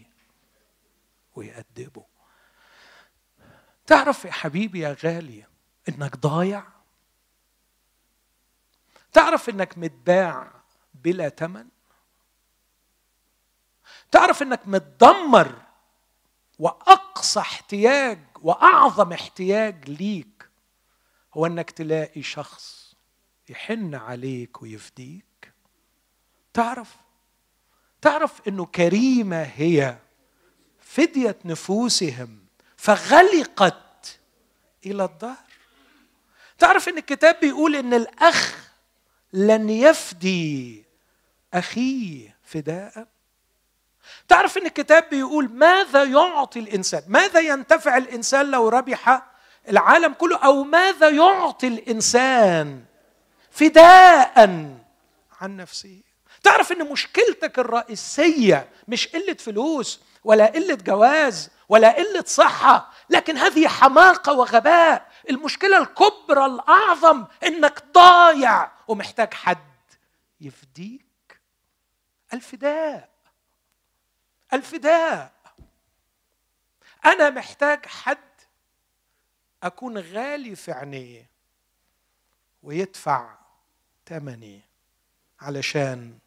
[1.36, 2.06] ويأدبه.
[3.88, 5.46] تعرف يا حبيبي يا غالي
[5.89, 6.63] إنك ضايع؟
[9.13, 10.52] تعرف إنك متباع
[10.93, 11.67] بلا ثمن
[14.12, 15.62] تعرف إنك متدمر
[16.60, 20.50] وأقصى احتياج وأعظم احتياج ليك
[21.34, 22.95] هو إنك تلاقي شخص
[23.50, 25.54] يحن عليك ويفديك.
[26.54, 26.95] تعرف؟
[28.02, 29.97] تعرف إنه كريمة هي
[30.80, 32.45] فدية نفوسهم
[32.78, 34.19] فغلقت
[34.86, 35.36] إلى الدار
[36.58, 38.61] تعرف إن الكتاب بيقول إن الأخ
[39.34, 40.86] لن يفدي
[41.54, 43.08] اخيه فداء.
[44.28, 49.22] تعرف إن الكتاب بيقول ماذا يعطي الإنسان؟ ماذا ينتفع الإنسان لو ربح
[49.70, 52.84] العالم كله؟ أو ماذا يعطي الإنسان
[53.52, 54.40] فداء
[55.42, 56.02] عن نفسه؟
[56.44, 63.67] تعرف إن مشكلتك الرئيسية مش قلة فلوس ولا قلة جواز ولا قلة صحة لكن هذه
[63.67, 65.12] حماقة وغباء.
[65.29, 69.58] المشكلة الكبرى الأعظم إنك ضايع ومحتاج حد
[70.42, 71.42] يفديك.
[72.33, 73.10] الفداء.
[74.54, 75.33] الفداء.
[77.06, 78.17] أنا محتاج حد
[79.63, 81.29] أكون غالي في عينيه
[82.63, 83.37] ويدفع
[84.06, 84.62] ثمني
[85.39, 86.19] علشان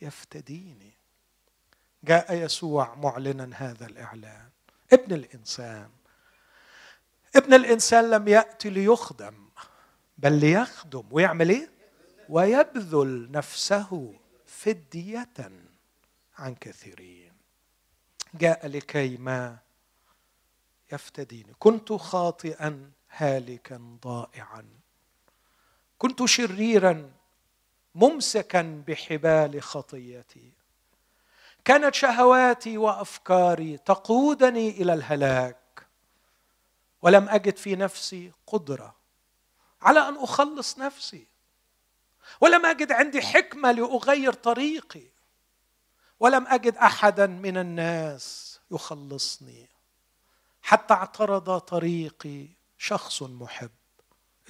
[0.00, 0.92] يفتديني.
[2.04, 4.50] جاء يسوع معلنا هذا الإعلان.
[4.92, 5.90] ابن الإنسان.
[7.36, 9.48] ابن الإنسان لم يأتي ليخدم
[10.18, 11.04] بل ليخدم.
[11.10, 11.75] ويعمل إيه؟
[12.28, 14.14] ويبذل نفسه
[14.46, 15.50] فدية
[16.38, 17.32] عن كثيرين.
[18.34, 19.58] جاء لكي ما
[20.92, 21.54] يفتديني.
[21.58, 24.64] كنت خاطئا هالكا ضائعا.
[25.98, 27.10] كنت شريرا
[27.94, 30.52] ممسكا بحبال خطيتي.
[31.64, 35.86] كانت شهواتي وأفكاري تقودني إلى الهلاك.
[37.02, 38.94] ولم أجد في نفسي قدرة
[39.82, 41.26] على أن أخلص نفسي.
[42.40, 45.06] ولم أجد عندي حكمة لأغير طريقي.
[46.20, 49.68] ولم أجد أحدا من الناس يخلصني.
[50.62, 52.48] حتى اعترض طريقي
[52.78, 53.70] شخص محب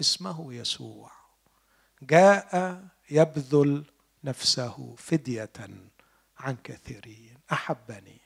[0.01, 1.11] اسمه يسوع.
[2.03, 3.85] جاء يبذل
[4.25, 5.53] نفسه فدية
[6.39, 7.39] عن كثيرين.
[7.53, 8.21] أحبني.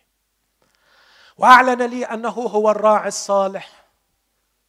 [1.36, 3.86] وأعلن لي أنه هو الراعي الصالح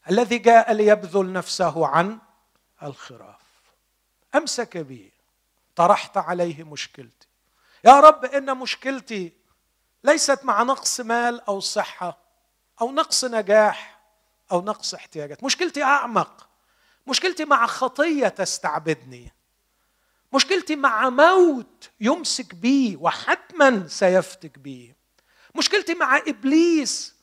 [0.09, 2.19] الذي جاء ليبذل نفسه عن
[2.83, 3.40] الخراف.
[4.35, 5.11] أمسك بي.
[5.75, 7.27] طرحت عليه مشكلتي.
[7.85, 9.33] يا رب إن مشكلتي
[10.03, 12.17] ليست مع نقص مال أو صحة
[12.81, 13.99] أو نقص نجاح
[14.51, 15.43] أو نقص احتياجات.
[15.43, 16.47] مشكلتي أعمق.
[17.07, 19.31] مشكلتي مع خطية تستعبدني.
[20.33, 24.95] مشكلتي مع موت يمسك بي وحتما سيفتك بي.
[25.55, 27.15] مشكلتي مع إبليس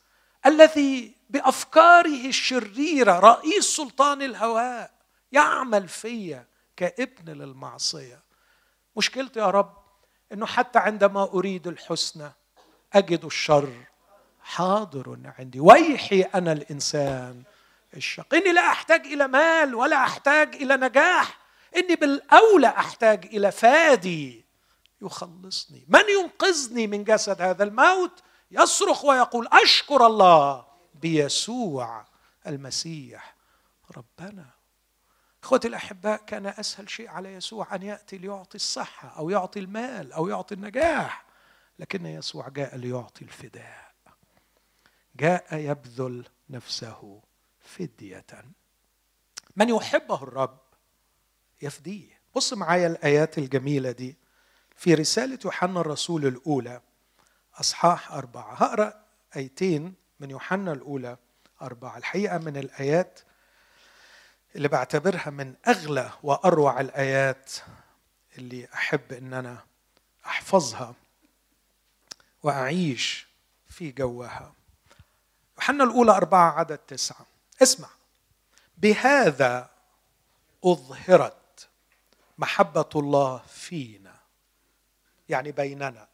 [0.46, 4.90] الذي بأفكاره الشريرة رئيس سلطان الهواء
[5.32, 6.46] يعمل فيا
[6.78, 8.22] كابن للمعصية.
[8.96, 9.76] مشكلتي يا رب
[10.32, 12.32] إنه حتى عندما أريد الحسنى
[12.92, 13.72] أجد الشر
[14.42, 15.60] حاضر عندي.
[15.60, 17.42] ويحي أنا الإنسان
[17.96, 21.38] الشق إني لا أحتاج إلى مال ولا أحتاج إلى نجاح.
[21.76, 24.44] إني بالأولى أحتاج إلى فادي
[25.02, 25.84] يخلصني.
[25.88, 32.04] من ينقذني من جسد هذا الموت؟ يصرخ ويقول أشكر الله بيسوع
[32.46, 33.36] المسيح
[33.96, 34.57] ربنا.
[35.42, 40.28] إخوتي الأحباء كان أسهل شيء على يسوع أن يأتي ليعطي الصحة أو يعطي المال أو
[40.28, 41.24] يعطي النجاح.
[41.78, 43.92] لكن يسوع جاء ليعطي الفداء.
[45.16, 47.22] جاء يبذل نفسه
[47.60, 48.26] فدية.
[49.56, 50.58] من يحبه الرب؟
[51.62, 52.20] يفديه.
[52.34, 54.16] بص معايا الآيات الجميلة دي.
[54.76, 56.80] في رسالة يوحنا الرسول الأولى
[57.54, 58.54] أصحاح أربعة.
[58.54, 59.04] هقرأ
[59.36, 61.16] آيتين من يوحنا الأولى
[61.62, 61.98] أربعة.
[61.98, 63.20] الحقيقة من الآيات
[64.58, 67.52] اللي بعتبرها من أغلى وأروع الآيات
[68.38, 69.64] اللي أحب إن أنا
[70.26, 70.94] أحفظها
[72.42, 73.26] وأعيش
[73.68, 74.52] في جوها
[75.56, 77.26] يوحنا الأولى أربعة عدد تسعة.
[77.62, 77.88] اسمع.
[78.78, 79.70] بهذا
[80.64, 81.68] أظهرت
[82.38, 84.14] محبة الله فينا
[85.28, 86.08] يعني بيننا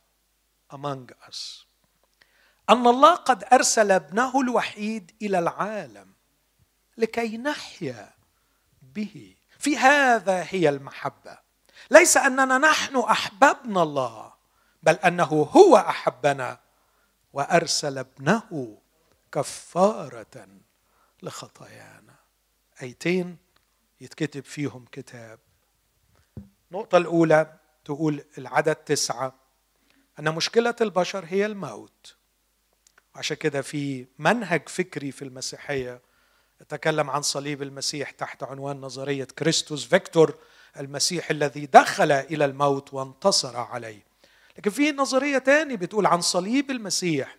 [0.73, 1.65] among us
[2.71, 6.13] أن الله قد أرسل ابنه الوحيد إلى العالم
[6.97, 8.14] لكي نحيا
[8.95, 9.35] به.
[9.59, 11.39] في هذا هي المحبة.
[11.91, 14.33] ليس أننا نحن أحببنا الله
[14.83, 16.61] بل أنه هو أحبنا
[17.33, 18.79] وأرسل ابنه
[19.33, 20.49] كفارة
[21.23, 22.15] لخطايانا.
[22.83, 23.37] أيتين
[24.01, 25.39] يتكتب فيهم كتاب.
[26.71, 29.35] النقطة الأولى تقول العدد تسعة.
[30.19, 32.17] أن مشكلة البشر هي الموت.
[33.15, 36.01] عشان كده في منهج فكري في المسيحية
[36.65, 40.35] يتكلم عن صليب المسيح تحت عنوان نظرية كريستوس فيكتور
[40.81, 44.05] المسيح الذي دخل إلى الموت وانتصر عليه.
[44.59, 47.37] لكن في نظرية ثانية بتقول عن صليب المسيح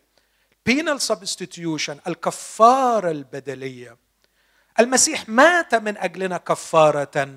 [0.69, 3.97] penal substitution الكفارة البدلية.
[4.79, 7.29] المسيح مات من أجلنا كفارة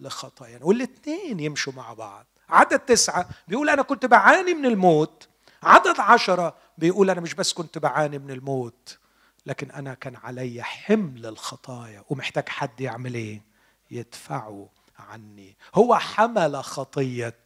[0.00, 2.26] لخطايانا والاثنين يمشوا مع بعض.
[2.48, 5.28] عدد تسعة بيقول أنا كنت بعاني من الموت
[5.62, 8.98] عدد عشرة بيقول أنا مش بس كنت بعاني من الموت.
[9.46, 13.42] لكن أنا كان علي حمل الخطايا ومحتاج حد يعمل إيه؟
[13.90, 14.68] يدفعه
[14.98, 15.56] عني.
[15.74, 17.38] هو حمل خطية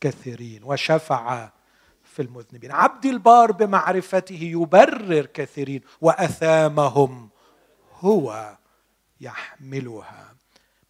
[0.00, 1.50] كثيرين وشفع
[2.04, 2.72] في المذنبين.
[2.72, 7.30] عبد البار بمعرفته يبرر كثيرين وأثامهم
[8.00, 8.56] هو
[9.20, 10.34] يحملها.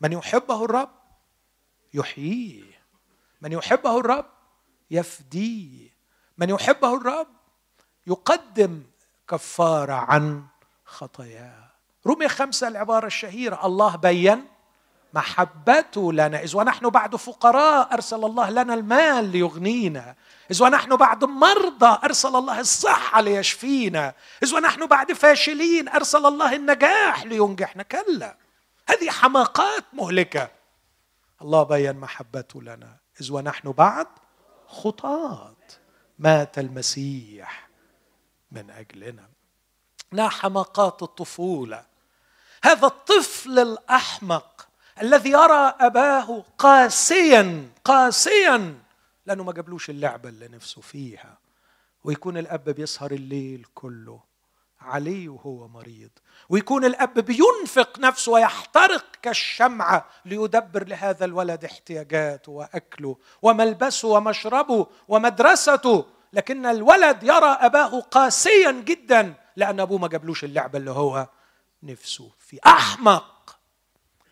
[0.00, 0.90] من يحبه الرب
[1.94, 2.80] يحييه.
[3.40, 4.26] من يحبه الرب
[4.90, 5.90] يفديه.
[6.38, 7.28] من يحبه الرب
[8.06, 8.82] يقدم
[9.30, 10.44] كفاره عن
[10.84, 11.70] خطاياه
[12.06, 13.66] رمي خمسة العبارة الشهيرة.
[13.66, 14.44] الله بين
[15.12, 16.42] محبته لنا.
[16.42, 20.14] إذ ونحن بعد فقراء أرسل الله لنا المال ليغنينا.
[20.50, 24.14] إذ ونحن بعد مرضى أرسل الله الصحة ليشفينا.
[24.42, 27.82] إذ ونحن بعد فاشلين أرسل الله النجاح لينجحنا.
[27.82, 28.36] كلا
[28.88, 30.50] هذه حماقات مهلكة.
[31.42, 32.96] الله بين محبته لنا.
[33.20, 34.06] إذ ونحن بعد
[34.66, 35.56] خطاة.
[36.18, 37.69] مات المسيح.
[38.52, 39.28] من أجلنا.
[40.12, 41.84] نا حماقات الطفولة.
[42.64, 44.68] هذا الطفل الأحمق
[45.02, 48.78] الذي يرى أباه قاسيا قاسيا.
[49.26, 51.38] لأنه ما جابلوش اللعبة اللي نفسه فيها.
[52.04, 54.20] ويكون الأب بيسهر الليل كله.
[54.80, 56.10] عليه وهو مريض.
[56.48, 66.06] ويكون الأب بينفق نفسه ويحترق كالشمعة ليدبر لهذا الولد احتياجاته وأكله وملبسه ومشربه ومدرسته.
[66.32, 71.28] لكن الولد يرى أباه قاسيا جدا لأن أبوه ما جابلوش اللعبة اللي هو
[71.82, 73.56] نفسه في أحمق.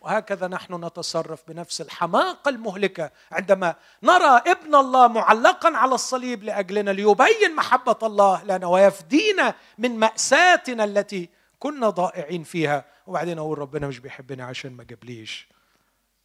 [0.01, 7.55] وهكذا نحن نتصرف بنفس الحماقة المهلكة عندما نرى ابن الله معلقا على الصليب لأجلنا ليبين
[7.55, 11.29] محبة الله لنا ويفدينا من مأساتنا التي
[11.59, 12.85] كنا ضائعين فيها.
[13.07, 15.47] وبعدين أقول ربنا مش بيحبني عشان ما جابليش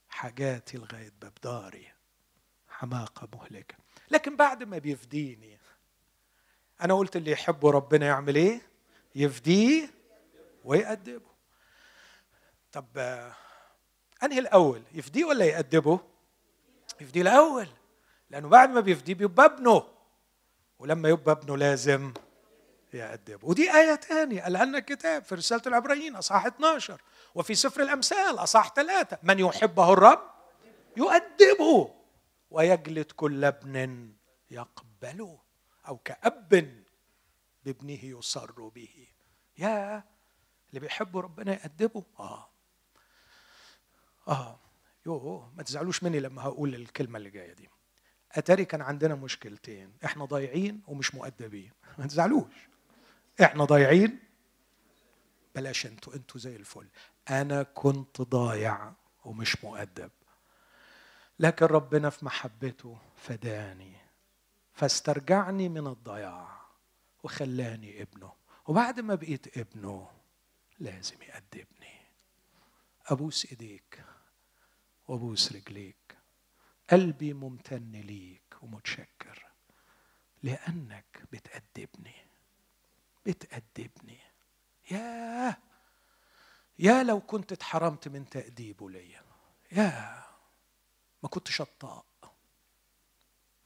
[0.08, 1.92] حاجاتي لغاية باب داري.
[2.68, 3.74] حماقة مهلكة.
[4.10, 5.58] لكن بعد ما بيفديني
[6.84, 8.60] أنا قلت اللي يحبه ربنا يعمل إيه؟
[9.14, 9.90] يفديه
[10.64, 11.30] ويأدبه.
[12.72, 12.86] طب
[14.22, 16.00] أنهي الأول؟ يفديه ولا يأدبه؟
[17.00, 17.68] يفديه الأول
[18.30, 19.84] لأنه بعد ما بيفديه بيبقى ابنه
[20.78, 22.12] ولما يبقى ابنه لازم
[22.94, 23.48] يأدبه.
[23.48, 27.00] ودي آية ثانية قالها لنا الكتاب في رسالة العبرانيين أصحاح 12
[27.34, 30.30] وفي سفر الأمثال أصحاح ثلاثة من يحبه الرب
[30.96, 31.94] يؤدبه
[32.50, 34.08] ويجلد كل ابن
[34.50, 35.43] يقبله.
[35.88, 36.48] أو كأب
[37.64, 39.06] بابنه يصر به.
[39.58, 40.04] يا
[40.68, 42.04] اللي بيحبوا ربنا يأدبه.
[42.18, 42.48] آه.
[44.28, 44.60] آه.
[45.06, 47.68] يوه ما تزعلوش مني لما هقول الكلمة اللي جاية دي.
[48.32, 49.92] أتاري كان عندنا مشكلتين.
[50.04, 51.72] إحنا ضايعين ومش مؤدبين.
[51.98, 52.68] ما تزعلوش.
[53.42, 54.18] إحنا ضايعين؟
[55.54, 56.88] بلاش أنتوا أنتوا زي الفل.
[57.30, 58.92] أنا كنت ضايع
[59.24, 60.10] ومش مؤدب.
[61.38, 64.03] لكن ربنا في محبته فداني.
[64.74, 66.60] فاسترجعني من الضياع
[67.22, 68.32] وخلاني ابنه.
[68.66, 70.10] وبعد ما بقيت ابنه
[70.78, 72.00] لازم يأدبني.
[73.06, 74.04] أبوس إيديك
[75.08, 76.16] وأبوس رجليك.
[76.90, 79.46] قلبي ممتن ليك ومتشكر
[80.42, 82.26] لأنك بتأدبني.
[83.26, 84.18] بتأدبني.
[84.90, 85.56] يا
[86.78, 89.22] يا لو كنت اتحرمت من تأديبه ليا.
[89.72, 90.24] يا
[91.22, 92.04] ما كنتش أطاء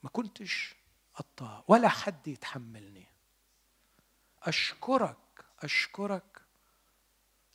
[0.02, 0.77] ما كنتش
[1.18, 3.06] أطاء ولا حد يتحملني.
[4.42, 6.42] أشكرك أشكرك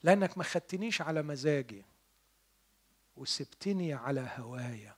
[0.03, 1.85] لأنك ما خدتنيش على مزاجي
[3.17, 4.95] وسبتني على هوايا.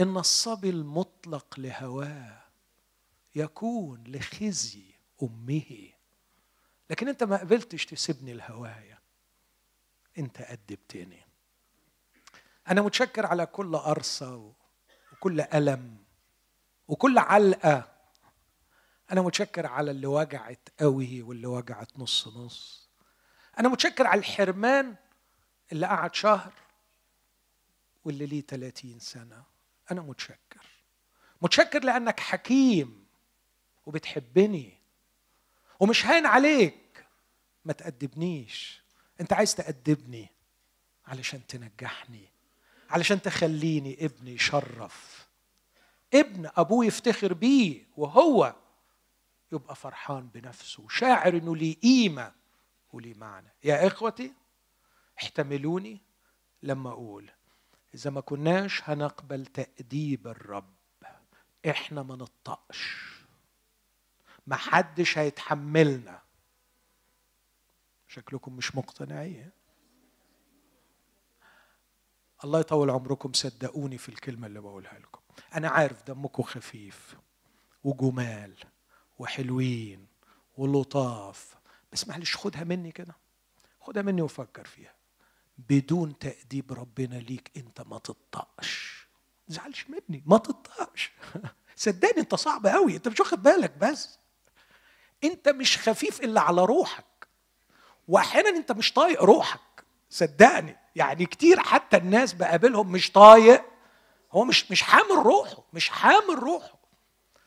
[0.00, 2.42] إن الصبي المطلق لهواه
[3.34, 5.92] يكون لخزي أمه.
[6.90, 8.98] لكن أنت ما قبلتش تسيبني الهوايا
[10.18, 11.26] أنت أدبتني.
[12.68, 14.52] أنا متشكر على كل قرصة
[15.12, 16.07] وكل ألم.
[16.88, 17.88] وكل علقة.
[19.12, 22.88] أنا متشكر على اللي وجعت قوي واللي وجعت نص نص.
[23.58, 24.94] أنا متشكر على الحرمان
[25.72, 26.52] اللي قعد شهر
[28.04, 29.42] واللي ليه 30 سنة.
[29.90, 30.66] أنا متشكر.
[31.42, 33.06] متشكر لأنك حكيم
[33.86, 34.78] وبتحبني.
[35.80, 37.06] ومش هين عليك.
[37.64, 38.82] ما تأدبنيش.
[39.20, 40.28] أنت عايز تأدبني
[41.06, 42.28] علشان تنجحني
[42.90, 45.17] علشان تخليني ابني يشرف
[46.14, 48.54] ابن أبوه يفتخر بيه وهو
[49.52, 52.32] يبقى فرحان بنفسه وشاعر إنه ليه قيمة
[52.92, 53.48] وليه معنى.
[53.64, 54.32] يا إخوتي
[55.18, 56.00] احتملوني
[56.62, 57.30] لما أقول
[57.94, 60.74] إذا ما كناش هنقبل تأديب الرب
[61.70, 63.08] إحنا ما نطقش.
[64.46, 66.22] ما حدش هيتحملنا.
[68.08, 69.50] شكلكم مش مقتنعين.
[72.44, 75.20] الله يطول عمركم صدقوني في الكلمة اللي بقولها لكم.
[75.54, 77.16] أنا عارف دمكم خفيف
[77.84, 78.54] وجمال
[79.18, 80.06] وحلوين
[80.56, 81.54] ولطاف.
[81.92, 83.16] بس معلش خدها مني كده؟
[83.80, 84.94] خدها مني وفكر فيها.
[85.58, 89.06] بدون تأديب ربنا ليك أنت ما تطقش.
[89.48, 91.12] زعلش مني ما تطقش.
[91.76, 94.18] صدقني أنت صعب قوي أنت مش واخد بالك بس.
[95.24, 97.28] أنت مش خفيف إلا على روحك.
[98.08, 99.60] وأحيانا أنت مش طايق روحك.
[100.10, 103.64] صدقني يعني كتير حتى الناس بقابلهم مش طايق
[104.32, 106.78] هو مش مش حامل روحه مش حامل روحه.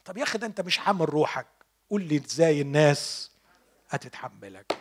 [0.05, 1.47] طب يا أخي ده أنت مش حامل روحك.
[1.89, 3.31] قول لي إزاي الناس
[3.89, 4.77] هتتحملك.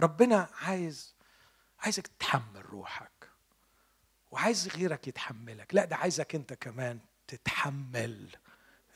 [0.00, 1.14] ربنا عايز
[1.80, 3.28] عايزك تتحمل روحك.
[4.30, 5.74] وعايز غيرك يتحملك.
[5.74, 8.28] لا ده عايزك أنت كمان تتحمل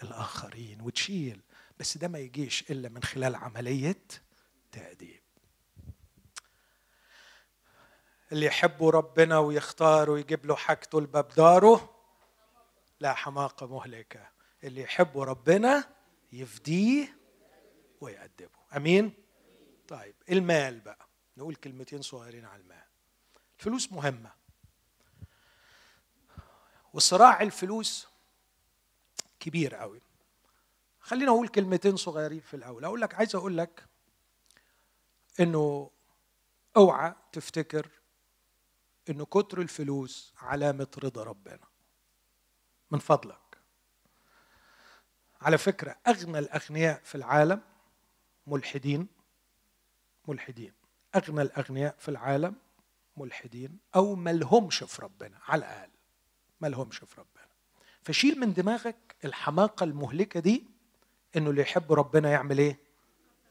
[0.02, 1.40] الآخرين وتشيل.
[1.78, 4.02] بس ده ما يجيش إلا من خلال عملية
[4.72, 5.20] تأديب.
[8.32, 11.95] اللي يحبوا ربنا ويختار ويجيب له حاجته لباب داره
[13.00, 14.28] لا حماقة مهلكة.
[14.64, 15.94] اللي يحبوا ربنا
[16.32, 17.18] يفديه
[18.00, 18.58] ويأدبه.
[18.76, 19.12] أمين؟
[19.88, 21.08] طيب المال بقى.
[21.36, 22.84] نقول كلمتين صغيرين على المال.
[23.58, 24.32] الفلوس مهمة.
[26.92, 28.08] وصراع الفلوس
[29.40, 30.00] كبير قوي.
[31.00, 32.84] خلينا أقول كلمتين صغيرين في الأول.
[32.84, 33.86] أقول لك عايز أقول لك
[35.40, 35.90] إنه
[36.76, 37.90] أوعى تفتكر
[39.10, 41.68] إنه كتر الفلوس علامة رضا ربنا.
[42.90, 43.58] من فضلك.
[45.40, 47.60] على فكرة أغنى الأغنياء في العالم
[48.46, 49.08] ملحدين
[50.28, 50.72] ملحدين.
[51.16, 52.54] أغنى الأغنياء في العالم
[53.16, 53.78] ملحدين.
[53.96, 55.90] أو ملهمش في ربنا على الأقل
[56.60, 57.46] ملهمش في ربنا.
[58.02, 60.66] فشيل من دماغك الحماقة المهلكة دي
[61.36, 62.78] إنه اللي يحب ربنا يعمل إيه؟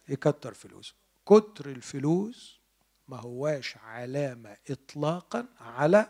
[0.10, 0.96] يكتر فلوسه.
[1.26, 2.60] كتر الفلوس
[3.08, 6.10] ما هواش علامة اطلاقا على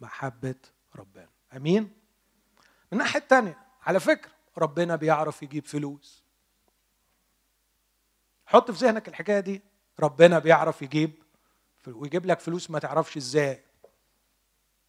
[0.00, 0.54] محبة
[0.96, 1.28] ربنا.
[1.56, 1.97] أمين؟
[2.92, 6.24] من الناحيه الثانية على فكرة ربنا بيعرف يجيب فلوس.
[8.46, 9.62] حط في ذهنك الحكاية دي
[10.00, 11.22] ربنا بيعرف يجيب
[11.86, 13.64] ويجيب لك فلوس ما تعرفش إزاي.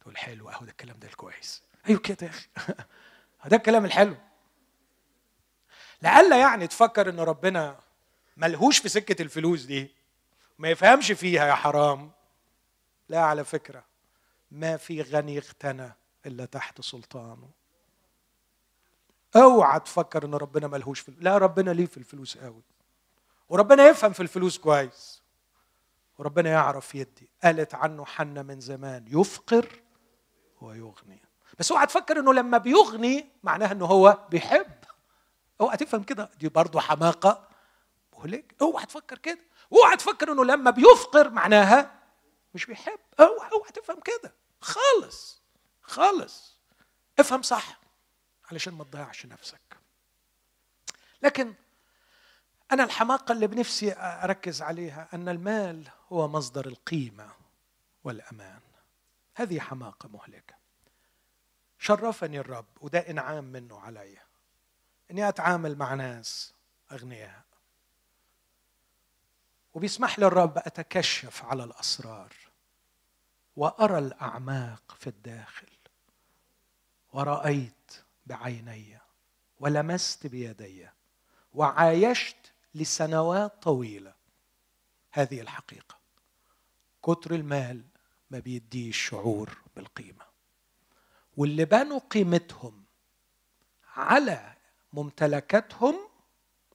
[0.00, 1.62] تقول حلو أهو ده الكلام ده الكويس.
[1.88, 2.48] أيوه كده يا أخي.
[3.50, 4.16] ده الكلام الحلو.
[6.02, 7.80] لعل يعني تفكر إن ربنا
[8.36, 9.94] ملهوش في سكة الفلوس دي.
[10.58, 12.10] ما يفهمش فيها يا حرام.
[13.08, 13.84] لا على فكرة
[14.50, 15.92] ما في غني اغتنى
[16.26, 17.50] إلا تحت سلطانه.
[19.36, 22.62] أوعى تفكر إن ربنا ملهوش في لا ربنا ليه في الفلوس قوي؟
[23.48, 25.22] وربنا يفهم في الفلوس كويس.
[26.18, 27.30] وربنا يعرف يدي.
[27.44, 29.82] قالت عنه حنة من زمان يفقر
[30.60, 31.22] ويغني.
[31.58, 34.84] بس أوعى تفكر إنه لما بيغني معناها إنه هو بيحب.
[35.60, 36.30] أوعى تفهم كده.
[36.38, 37.48] دي برضه حماقة
[38.18, 39.40] مهلك أوعى تفكر كده.
[39.72, 42.00] أوعى تفكر إنه لما بيفقر معناها
[42.54, 42.98] مش بيحب.
[43.20, 44.34] أوعى أوعى تفهم كده.
[44.60, 45.42] خالص
[45.82, 46.58] خالص.
[47.18, 47.80] افهم صح.
[48.50, 49.60] علشان ما تضيعش نفسك.
[51.22, 51.54] لكن
[52.72, 57.32] أنا الحماقة اللي بنفسي أركز عليها أن المال هو مصدر القيمة
[58.04, 58.60] والأمان.
[59.34, 60.54] هذه حماقة مهلكة.
[61.78, 64.18] شرفني الرب وده إنعام منه علي.
[65.10, 66.54] إني أتعامل مع ناس
[66.92, 67.44] أغنياء.
[69.74, 72.32] وبيسمح لي الرب أتكشف على الأسرار
[73.56, 75.68] وأرى الأعماق في الداخل.
[77.12, 78.98] ورأيت بعيني
[79.60, 80.88] ولمست بيدي
[81.54, 82.36] وعايشت
[82.74, 84.14] لسنوات طويلة.
[85.12, 85.98] هذه الحقيقة.
[87.02, 87.82] كتر المال
[88.30, 90.24] ما بيديش شعور بالقيمة.
[91.36, 92.84] واللي بنوا قيمتهم
[93.96, 94.54] على
[94.92, 95.96] ممتلكاتهم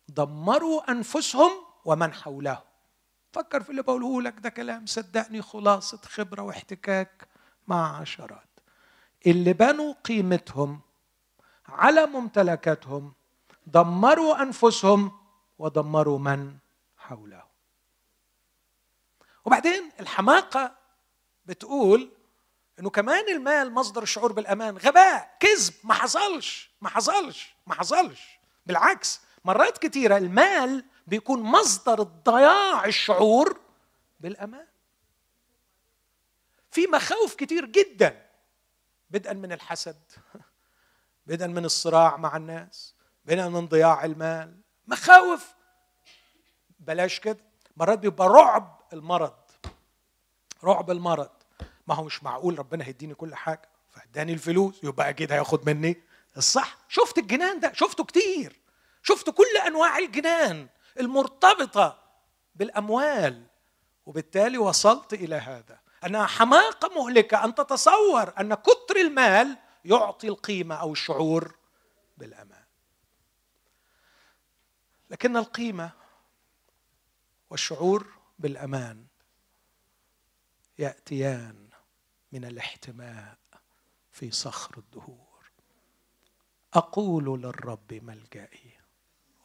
[0.10, 1.52] دمروا أنفسهم
[1.86, 2.64] ومن حولهم
[3.34, 7.28] فكر في اللي بقوله لك ده كلام صدقني خلاصة خبرة واحتكاك
[7.68, 8.60] مع عشرات.
[9.28, 10.82] اللي بنوا قيمتهم
[11.70, 13.14] على ممتلكاتهم
[13.68, 15.12] دمروا أنفسهم
[15.60, 16.58] ودمروا من
[16.98, 17.44] حوله.
[19.46, 20.76] وبعدين الحماقة
[21.46, 22.12] بتقول
[22.80, 24.78] إنه كمان المال مصدر الشعور بالأمان.
[24.78, 28.40] غباء كذب ما حصلش ما حصلش ما حصلش.
[28.66, 33.60] بالعكس مرات كتيرة المال بيكون مصدر الضياع الشعور
[34.20, 34.68] بالأمان.
[36.72, 38.26] في مخاوف كتير جدا
[39.10, 40.02] بدءا من الحسد.
[41.28, 42.96] بدءا من الصراع مع الناس
[43.26, 44.62] بدءا من ضياع المال.
[44.88, 45.54] مخاوف.
[46.80, 47.40] بلاش كده.
[47.78, 49.34] مرات بيبقى رعب المرض.
[50.64, 51.30] رعب المرض.
[51.88, 53.70] ما هو مش معقول ربنا هيديني كل حاجة.
[53.90, 56.02] فاداني الفلوس يبقى أكيد هياخد مني.
[56.38, 56.78] الصح.
[56.90, 58.60] شفت الجنان ده؟ شفته كتير.
[59.04, 60.68] شفت كل أنواع الجنان
[61.00, 62.00] المرتبطة
[62.56, 63.44] بالأموال.
[64.06, 65.80] وبالتالي وصلت إلى هذا.
[66.06, 67.46] انها حماقة مهلكة.
[67.46, 71.56] أن تتصور أن كتر المال يعطي القيمة أو الشعور
[72.18, 72.64] بالأمان.
[75.10, 75.92] لكن القيمة
[77.50, 78.08] والشعور
[78.40, 79.06] بالأمان
[80.80, 81.70] يأتيان
[82.32, 83.38] من الاحتماء
[84.12, 85.52] في صخر الدهور.
[86.74, 88.80] أقول للرب ملجئي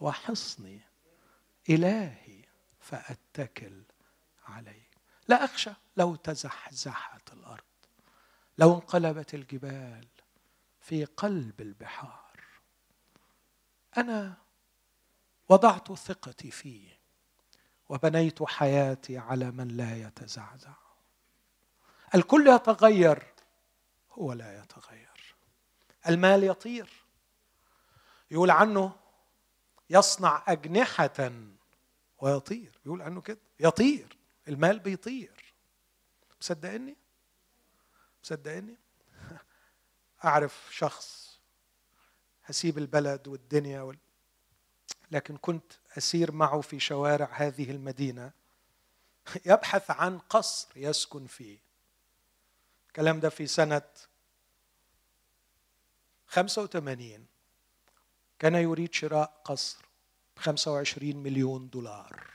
[0.00, 0.80] وحصني
[1.70, 2.44] إلهي
[2.80, 3.82] فأتكل
[4.46, 4.90] عليه
[5.28, 7.64] لا أخشى لو تزحزحت الأرض
[8.58, 10.06] لو انقلبت الجبال
[10.90, 12.40] في قلب البحار.
[13.96, 14.36] أنا
[15.48, 16.98] وضعت ثقتي فيه
[17.88, 20.72] وبنيت حياتي على من لا يتزعزع.
[22.14, 23.34] الكل يتغير
[24.12, 25.34] هو لا يتغير.
[26.08, 26.90] المال يطير.
[28.30, 28.96] يقول عنه
[29.90, 31.30] يصنع أجنحة
[32.18, 32.78] ويطير.
[32.86, 33.40] يقول عنه كده.
[33.60, 34.16] يطير.
[34.48, 35.54] المال بيطير.
[36.40, 36.96] مصدقني؟
[38.24, 38.76] مصدقني؟
[40.24, 41.38] أعرف شخص
[42.44, 43.98] هسيب البلد والدنيا وال...
[45.10, 48.32] لكن كنت أسير معه في شوارع هذه المدينة.
[49.46, 51.58] يبحث عن قصر يسكن فيه.
[52.86, 53.82] الكلام ده في سنة
[56.26, 57.26] 85
[58.38, 59.84] كان يريد شراء قصر
[60.36, 62.30] ب 25 مليون دولار.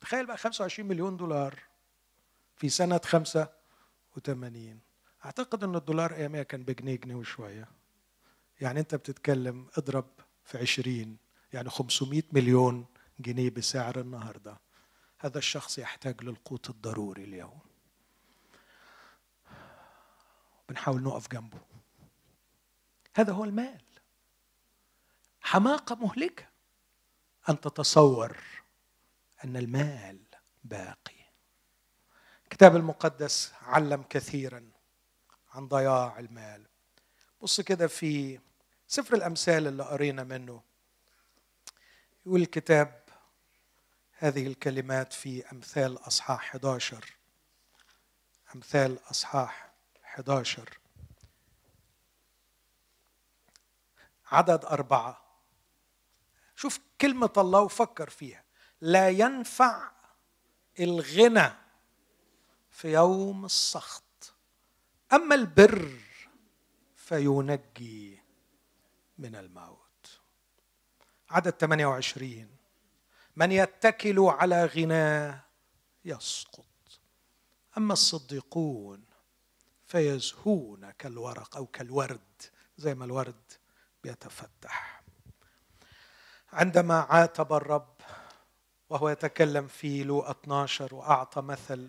[0.00, 1.62] تخيل بقى 25 مليون دولار
[2.56, 4.80] في سنة 85
[5.26, 7.68] أعتقد أن الدولار أيامها كان بجنيه جنيه وشوية.
[8.60, 10.06] يعني أنت بتتكلم اضرب
[10.44, 11.16] في 20
[11.52, 12.86] يعني 500 مليون
[13.20, 14.58] جنيه بسعر النهارده.
[15.18, 17.60] هذا الشخص يحتاج للقوت الضروري اليوم.
[20.68, 21.58] بنحاول نقف جنبه.
[23.14, 23.82] هذا هو المال.
[25.40, 26.44] حماقة مهلكة.
[27.48, 28.36] أن تتصور
[29.44, 30.18] أن المال
[30.64, 31.16] باقي.
[32.44, 34.75] الكتاب المقدس علم كثيرا
[35.56, 36.66] عن ضياع المال.
[37.42, 38.40] بص كده في
[38.86, 40.62] سفر الأمثال اللي قرينا منه.
[42.26, 43.04] يقول الكتاب
[44.12, 47.14] هذه الكلمات في أمثال أصحاح 11
[48.54, 49.72] أمثال أصحاح
[50.04, 50.78] 11
[54.26, 55.22] عدد أربعة.
[56.56, 58.44] شوف كلمة الله وفكر فيها.
[58.80, 59.90] لا ينفع
[60.80, 61.52] الغنى
[62.70, 64.05] في يوم السخط.
[65.12, 65.90] أما البر
[66.96, 68.22] فينجي
[69.18, 70.20] من الموت.
[71.30, 72.48] عدد 28
[73.36, 75.44] من يتكل على غناه
[76.04, 76.66] يسقط.
[77.78, 79.04] أما الصديقون
[79.86, 82.42] فيزهون كالورق أو كالورد
[82.76, 83.52] زي ما الورد
[84.04, 85.02] بيتفتح.
[86.52, 87.96] عندما عاتب الرب
[88.90, 91.88] وهو يتكلم في لوقا 12 وأعطى مثل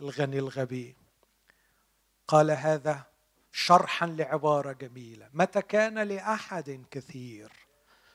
[0.00, 0.97] الغني الغبي
[2.28, 3.06] قال هذا
[3.52, 5.28] شرحا لعبارة جميلة.
[5.32, 7.52] متى كان لأحد كثير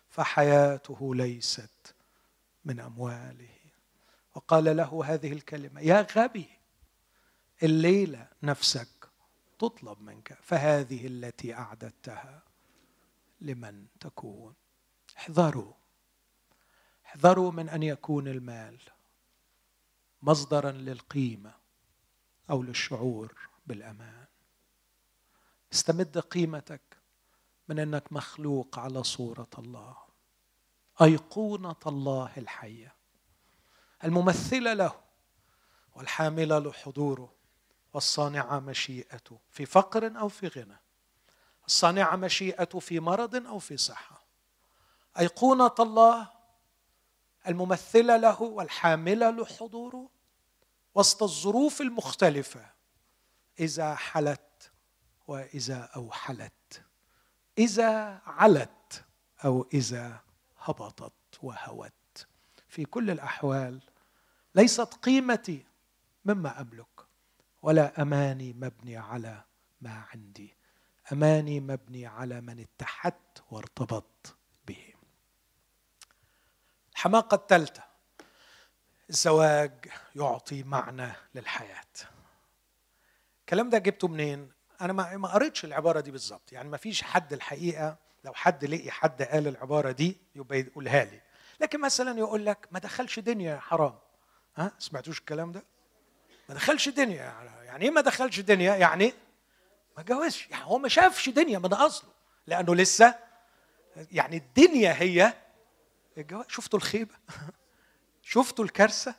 [0.10, 1.96] فحياته ليست
[2.66, 3.58] من أمواله.
[4.36, 6.50] وقال له هذه الكلمة يا غبي
[7.64, 9.10] الليلة نفسك
[9.60, 12.44] تطلب منك فهذه التي أعددتها
[13.42, 14.54] لمن تكون.
[15.18, 15.74] احذروا
[17.06, 18.80] احذروا من أن يكون المال
[20.22, 21.54] مصدرا للقيمة
[22.50, 23.53] أو للشعور.
[23.66, 24.26] بالأمان.
[25.74, 26.82] استمد قيمتك
[27.68, 29.98] من أنك مخلوق على صورة الله
[31.02, 32.96] أيقونة الله الحية.
[34.04, 35.02] الممثلة له
[35.96, 37.34] والحاملة لحضوره
[37.94, 40.78] والصانعة مشيئته في فقر أو في غنى
[41.68, 44.24] الصانعة مشيئته في مرض أو في صحة.
[45.20, 46.30] أيقونة الله
[47.48, 50.10] الممثلة له والحاملة لحضوره
[50.96, 52.74] وسط الظروف المختلفة.
[53.60, 54.72] إذا حلت
[55.28, 56.84] وإذا أوحلت.
[57.58, 59.06] إذا علت
[59.46, 60.20] أو إذا
[60.60, 62.28] هبطت وهوت.
[62.68, 63.82] في كل الأحوال
[64.56, 65.66] ليست قيمتي
[66.26, 67.06] مما أملك
[67.62, 69.44] ولا أماني مبني على
[69.82, 70.56] ما عندي.
[71.12, 74.36] أماني مبني على من اتحدت وارتبطت
[74.68, 74.94] به.
[76.94, 77.84] الحماقة الثالثة.
[79.10, 79.86] الزواج
[80.16, 82.13] يعطي معنى للحياة.
[83.44, 86.52] الكلام ده جبته منين؟ أنا ما قريتش العبارة دي بالظبط.
[86.52, 91.22] يعني ما فيش حد الحقيقة لو حد لقي حد قال العبارة دي يبقى يقولها لي.
[91.60, 93.96] لكن مثلا يقول لك ما دخلش دنيا حرام.
[94.56, 95.64] ها؟ سمعتوش الكلام ده؟
[96.50, 97.34] ما دخلش دنيا
[97.64, 99.14] يعني إيه ما دخلش دنيا؟ يعني
[99.98, 102.10] ما جوزش يعني هو ما شافش دنيا من أصله.
[102.48, 103.16] لأنه لسه
[104.12, 105.34] يعني الدنيا هي
[106.18, 107.16] الجواز شفتوا الخيبة؟
[108.22, 109.16] شفتوا الكارثة؟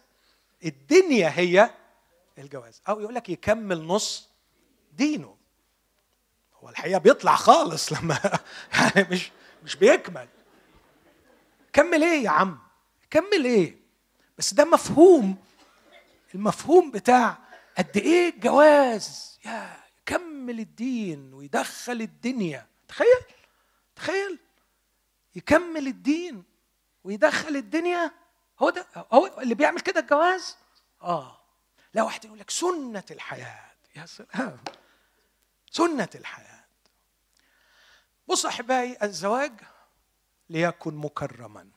[0.65, 1.71] الدنيا هي
[2.39, 2.83] الجواز.
[2.89, 4.29] أو يقول لك يكمل نص
[4.93, 5.37] دينه.
[6.55, 8.39] هو الحقيقة بيطلع خالص لما
[8.73, 9.31] يعني مش
[9.65, 10.29] مش بيكمل.
[11.73, 12.59] كمل إيه يا عم؟
[13.11, 13.77] كمل إيه؟
[14.39, 15.37] بس ده مفهوم.
[16.35, 17.39] المفهوم بتاع
[17.79, 22.67] قد إيه الجواز؟ يا يكمل الدين ويدخل الدنيا.
[22.89, 23.21] تخيل؟
[23.97, 24.39] تخيل.
[25.37, 26.45] يكمل الدين
[27.05, 28.11] ويدخل الدنيا.
[28.59, 30.57] هو ده هو اللي بيعمل كده الجواز؟
[31.03, 31.44] آه.
[31.95, 33.71] لا واحد يقول لك سنة الحياة.
[33.97, 34.59] يا سلام.
[35.71, 36.65] سنة الحياة.
[38.29, 39.53] بص أحبائي الزواج
[40.51, 41.69] ليكن مكرما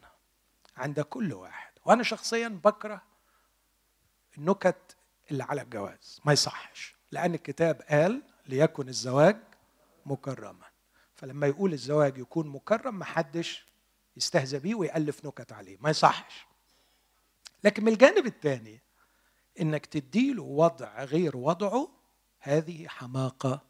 [0.78, 1.72] عند كل واحد.
[1.86, 3.01] وأنا شخصيا بكره
[4.38, 4.95] النكت
[5.32, 6.22] اللي على الجواز.
[6.26, 6.95] ما يصحش.
[7.11, 9.38] لأن الكتاب قال ليكن الزواج
[10.05, 10.65] مكرما.
[11.15, 13.65] فلما يقول الزواج يكون مكرم محدش
[14.18, 15.78] يستهزأ بيه ويألف نكت عليه.
[15.80, 16.45] ما يصحش.
[17.63, 18.82] لكن من الجانب الثاني
[19.62, 21.89] إنك تديله وضع غير وضعه
[22.39, 23.62] هذه حماقة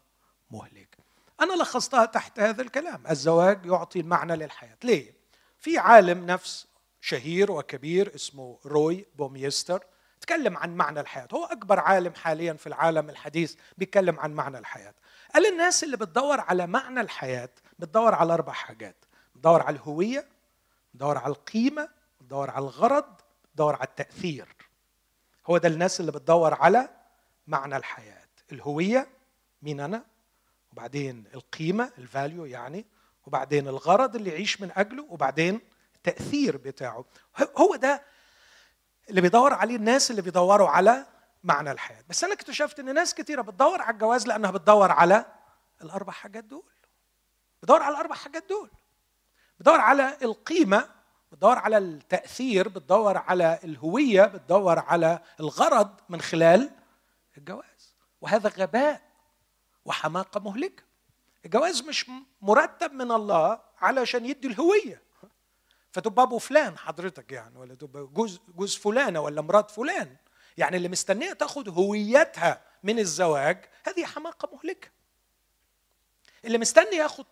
[0.50, 0.98] مهلكة
[1.40, 4.76] أنا لخصتها تحت هذا الكلام الزواج يعطي المعنى للحياة.
[4.84, 5.14] ليه؟
[5.58, 6.66] في عالم نفس
[7.00, 9.84] شهير وكبير اسمه روي بوميستر
[10.20, 11.28] تكلم عن معنى الحياة.
[11.34, 14.94] هو أكبر عالم حاليا في العالم الحديث بيتكلم عن معنى الحياة.
[15.34, 19.04] قال الناس اللي بتدور على معنى الحياة بتدور على أربع حاجات.
[19.34, 20.28] بتدور على الهوية
[20.94, 21.88] بتدور على القيمة
[22.20, 23.14] بتدور على الغرض
[23.44, 24.57] بتدور على التأثير.
[25.50, 26.88] هو ده الناس اللي بتدور على
[27.46, 28.28] معنى الحياة.
[28.52, 29.08] الهوية
[29.62, 30.04] مين أنا؟
[30.72, 32.86] وبعدين القيمة الفاليو يعني
[33.26, 35.60] وبعدين الغرض اللي يعيش من أجله وبعدين
[35.96, 37.04] التاثير بتاعه.
[37.56, 38.02] هو ده
[39.10, 41.06] اللي بيدور عليه الناس اللي بيدوروا على
[41.44, 42.04] معنى الحياة.
[42.08, 45.24] بس أنا اكتشفت إن ناس كثيره بتدور على الجواز لأنها بتدور على
[45.82, 46.70] الأربع حاجات دول.
[47.62, 48.70] بتدور على الأربع حاجات دول.
[49.58, 50.88] بتدور على القيمة
[51.32, 56.70] بتدور على التأثير بتدور على الهوية بتدور على الغرض من خلال
[57.38, 57.94] الجواز.
[58.20, 59.02] وهذا غباء
[59.84, 60.82] وحماقة مهلكة.
[61.44, 62.10] الجواز مش
[62.42, 65.02] مرتب من الله علشان يدي الهوية.
[65.92, 70.16] فتبقى ابو فلان حضرتك يعني ولا تبقى جوز جوز فلانة ولا مرات فلان.
[70.58, 74.88] يعني اللي مستنية تاخد هويتها من الزواج هذه حماقة مهلكة.
[76.44, 77.26] اللي مستني ياخد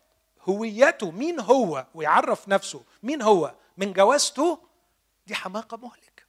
[0.48, 4.68] هويته مين هو؟ ويعرف نفسه مين هو؟ من جوازته
[5.26, 6.22] دي حماقة مهلكة.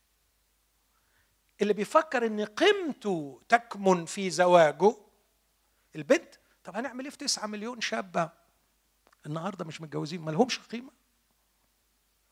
[1.62, 4.96] اللي بيفكر إن قيمته تكمن في زواجه
[5.96, 6.34] البنت
[6.64, 8.30] طب هنعمل إيه في 9 مليون شابة؟
[9.26, 10.90] النهارده مش متجوزين ما لهمش قيمة.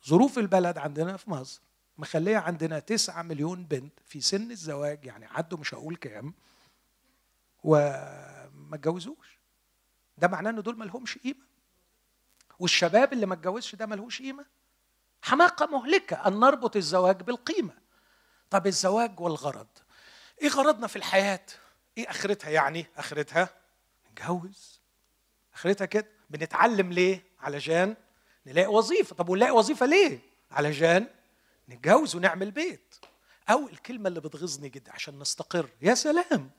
[0.08, 1.62] ظروف البلد عندنا في مصر
[1.98, 6.34] مخلية عندنا 9 مليون بنت في سن الزواج يعني عدوا مش هقول كام
[7.64, 9.38] وما اتجوزوش.
[10.18, 11.46] ده معناه إن دول ما لهمش قيمة.
[12.58, 14.46] والشباب اللي ما اتجوزش ده ملهوش قيمة.
[15.22, 16.16] حماقة مهلكة.
[16.28, 17.74] أن نربط الزواج بالقيمة.
[18.50, 19.66] طب الزواج والغرض.
[20.42, 21.46] إيه غرضنا في الحياة؟
[21.98, 23.48] إيه آخرتها يعني؟ آخرتها
[24.10, 24.80] نتجوز.
[25.54, 26.06] آخرتها كده.
[26.30, 27.96] بنتعلم ليه؟ علشان
[28.46, 29.16] نلاقي وظيفة.
[29.16, 30.18] طب ونلاقي وظيفة ليه؟
[30.50, 31.06] علشان
[31.68, 32.94] نتجوز ونعمل بيت.
[33.50, 35.68] أو الكلمة اللي بتغيظني جدا عشان نستقر.
[35.82, 36.50] يا سلام!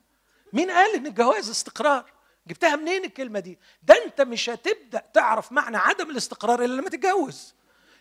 [0.54, 2.12] مين قال إن الجواز استقرار؟
[2.48, 7.54] جبتها منين الكلمة دي؟ ده أنت مش هتبدأ تعرف معنى عدم الاستقرار إلا لما تتجوز.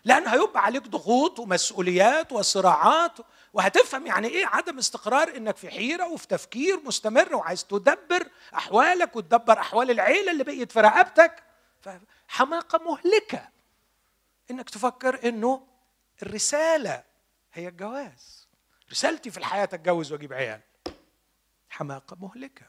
[0.07, 3.17] لأن هيبقى عليك ضغوط ومسؤوليات وصراعات.
[3.53, 9.59] وهتفهم يعني إيه عدم استقرار إنك في حيرة وفي تفكير مستمر وعايز تدبر أحوالك وتدبر
[9.59, 11.43] أحوال العيلة اللي بقيت في رقبتك.
[12.27, 13.49] حماقه مهلكة
[14.51, 15.67] إنك تفكر إنه
[16.23, 17.03] الرسالة
[17.53, 18.47] هي الجواز.
[18.91, 20.61] رسالتي في الحياة أتجوز وأجيب عيال.
[21.69, 22.65] حماقة مهلكة.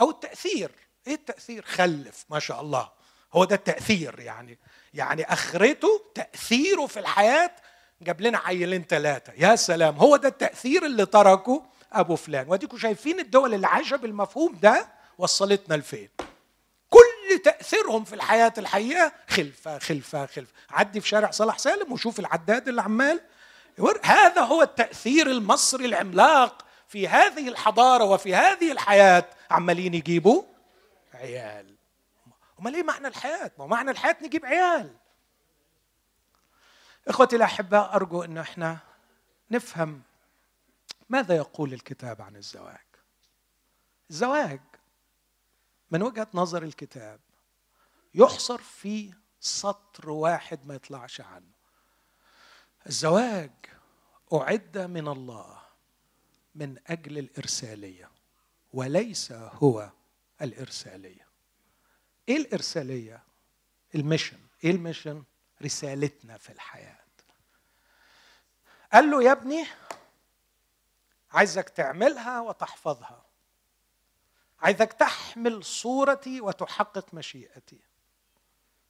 [0.00, 0.70] أو التأثير.
[1.06, 2.90] إيه التأثير؟ خلف ما شاء الله.
[3.32, 4.58] هو ده التأثير يعني.
[4.94, 7.50] يعني أخرته تأثيره في الحياة
[8.02, 11.62] جاب لنا عيلين ثلاثة يا سلام هو ده التأثير اللي تركه
[11.92, 12.48] أبو فلان.
[12.48, 14.88] وأديكم شايفين الدول اللي عايشة بالمفهوم ده
[15.18, 16.08] وصلتنا لفين.
[16.90, 20.52] كل تأثيرهم في الحياة الحقيقة خلفة خلفة خلفة.
[20.70, 23.20] عدي في شارع صلاح سالم وشوف العداد اللي عمال
[24.02, 29.24] هذا هو التأثير المصري العملاق في هذه الحضارة وفي هذه الحياة.
[29.50, 30.42] عمالين يجيبوا
[31.14, 31.79] عيال.
[32.60, 34.96] أمال إيه معنى الحياة؟ ما معنى الحياة نجيب عيال.
[37.08, 38.78] إخوتي الأحباء أرجو إن إحنا
[39.50, 40.02] نفهم
[41.08, 42.86] ماذا يقول الكتاب عن الزواج.
[44.10, 44.60] الزواج
[45.90, 47.20] من وجهة نظر الكتاب
[48.14, 51.52] يحصر في سطر واحد ما يطلعش عنه.
[52.86, 53.52] الزواج
[54.32, 55.60] أعد من الله
[56.54, 58.10] من أجل الإرسالية
[58.72, 59.90] وليس هو
[60.42, 61.29] الإرسالية.
[62.30, 63.22] إيه الإرسالية؟
[63.94, 65.24] ال mission إيه ال mission
[65.62, 66.96] رسالتنا في الحياة.
[68.92, 69.66] قال له يا ابني
[71.32, 73.24] عايزك تعملها وتحفظها.
[74.60, 77.80] عايزك تحمل صورتي وتحقق مشيئتي.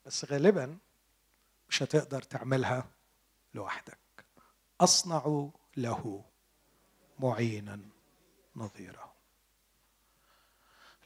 [0.06, 0.78] بس غالبا
[1.68, 2.88] مش هتقدر تعملها
[3.54, 3.98] لوحدك.
[4.80, 6.24] أصنع له
[7.18, 7.80] معينا
[8.56, 9.14] نظيره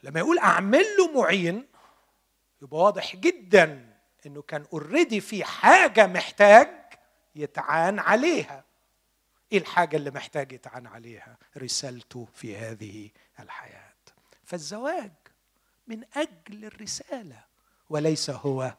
[0.03, 1.69] لما يقول أعمل له معين
[2.65, 3.95] يبقى واضح جدا
[4.27, 6.69] إنه كان اوريدي في حاجة محتاج
[7.35, 8.65] يتعان عليها.
[9.53, 13.11] إيه الحاجة اللي محتاج يتعان عليها؟ رسالته في هذه
[13.41, 13.95] الحياة.
[14.45, 15.13] فالزواج
[15.87, 17.45] من أجل الرسالة
[17.91, 18.75] وليس هو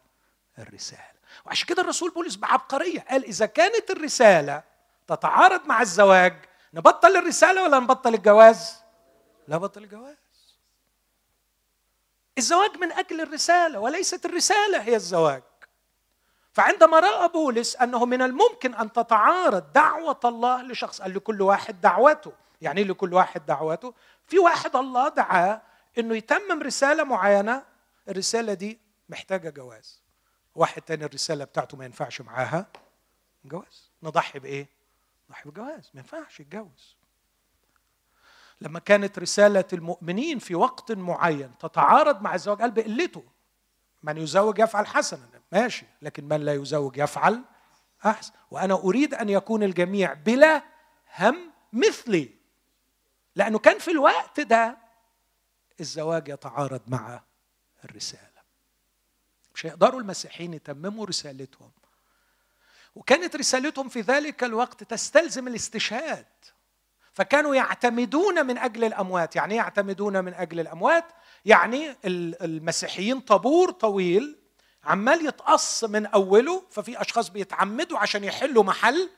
[0.60, 1.16] الرسالة.
[1.46, 4.64] وعشان كده الرسول بولس بعبقرية قال إذا كانت الرسالة
[5.08, 8.76] تتعارض مع الزواج نبطل الرسالة ولا نبطل الجواز؟
[9.48, 10.16] لا بطل الجواز.
[12.38, 15.44] الزواج من أجل الرسالة وليست الرسالة هي الزواج.
[16.54, 22.32] فعندما رأى بولس أنه من الممكن أن تتعارض دعوة الله لشخص قال لكل واحد دعوته.
[22.62, 23.94] يعني إيه لكل واحد دعوته؟
[24.28, 25.62] في واحد الله دعاه
[25.98, 27.64] إنه يتمم رسالة معينة
[28.10, 28.80] الرسالة دي
[29.10, 30.02] محتاجة جواز.
[30.56, 32.66] واحد تاني الرسالة بتاعته ما ينفعش معاها
[33.46, 33.90] جواز.
[34.04, 34.70] نضحي بإيه؟
[35.30, 35.92] نضحي بجواز.
[35.94, 36.95] ما ينفعش يتجوز.
[38.62, 43.24] لما كانت رسالة المؤمنين في وقت معين تتعارض مع الزواج قال بقلته
[44.04, 45.30] من يزوج يفعل حسنا.
[45.52, 47.42] ماشي لكن من لا يزوج يفعل
[48.06, 48.34] أحسن.
[48.52, 50.64] وأنا أريد أن يكون الجميع بلا
[51.18, 52.30] هم مثلي
[53.36, 54.78] لأنه كان في الوقت ده
[55.80, 57.24] الزواج يتعارض مع
[57.84, 58.42] الرسالة.
[59.56, 61.72] مش هيقدروا المسيحيين يتمموا رسالتهم.
[62.96, 66.26] وكانت رسالتهم في ذلك الوقت تستلزم الاستشهاد.
[67.16, 69.36] فكانوا يعتمدون من أجل الأموات.
[69.36, 71.06] يعني يعتمدون من أجل الأموات؟
[71.46, 74.40] يعني المسيحيين طابور طويل
[74.84, 79.10] عمال يتقص من أوله ففي أشخاص بيتعمدوا عشان يحلوا محل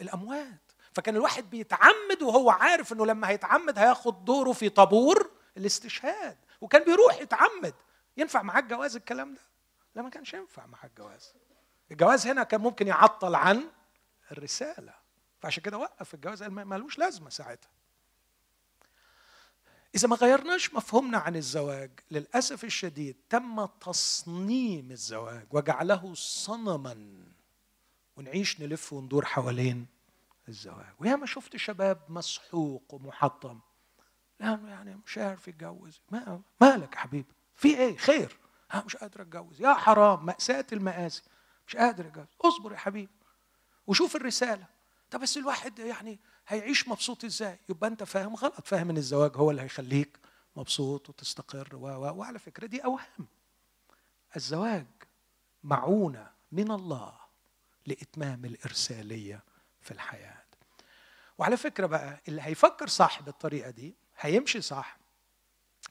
[0.00, 0.72] الأموات.
[0.92, 6.36] فكان الواحد بيتعمد وهو عارف إنه لما هيتعمد هياخد دوره في طابور الاستشهاد.
[6.60, 7.74] وكان بيروح يتعمد.
[8.16, 9.40] ينفع معاه الجواز الكلام ده؟
[9.94, 11.34] لا ما كانش ينفع معاه الجواز
[11.90, 13.62] الجواز هنا كان ممكن يعطل عن
[14.32, 14.99] الرسالة.
[15.40, 17.70] فعشان كده وقف الجواز قال مالوش لازمة ساعتها.
[19.94, 27.24] إذا ما غيرناش مفهومنا عن الزواج للأسف الشديد تم تصنيم الزواج وجعله صنما
[28.16, 29.86] ونعيش نلف وندور حوالين
[30.48, 30.94] الزواج.
[30.98, 33.60] ويا ما شفت شباب مسحوق ومحطم
[34.40, 36.00] لأنه يعني مش عارف يتجوز.
[36.10, 38.36] ما مالك يا حبيبي؟ في إيه؟ خير.
[38.70, 39.60] ها مش قادر أتجوز.
[39.60, 41.22] يا حرام مأساة المآسي.
[41.68, 42.26] مش قادر أتجوز.
[42.40, 43.12] اصبر يا حبيبي.
[43.86, 44.79] وشوف الرسالة.
[45.10, 48.66] طب بس الواحد يعني هيعيش مبسوط إزاي؟ يبقى أنت فاهم غلط.
[48.66, 50.18] فاهم إن الزواج هو اللي هيخليك
[50.56, 53.28] مبسوط وتستقر و و وعلى فكرة دي أوهام.
[54.36, 54.86] الزواج
[55.64, 57.14] معونة من الله
[57.86, 59.42] لإتمام الإرسالية
[59.80, 60.44] في الحياة.
[61.38, 64.98] وعلى فكرة بقى اللي هيفكر صح بالطريقة دي هيمشي صح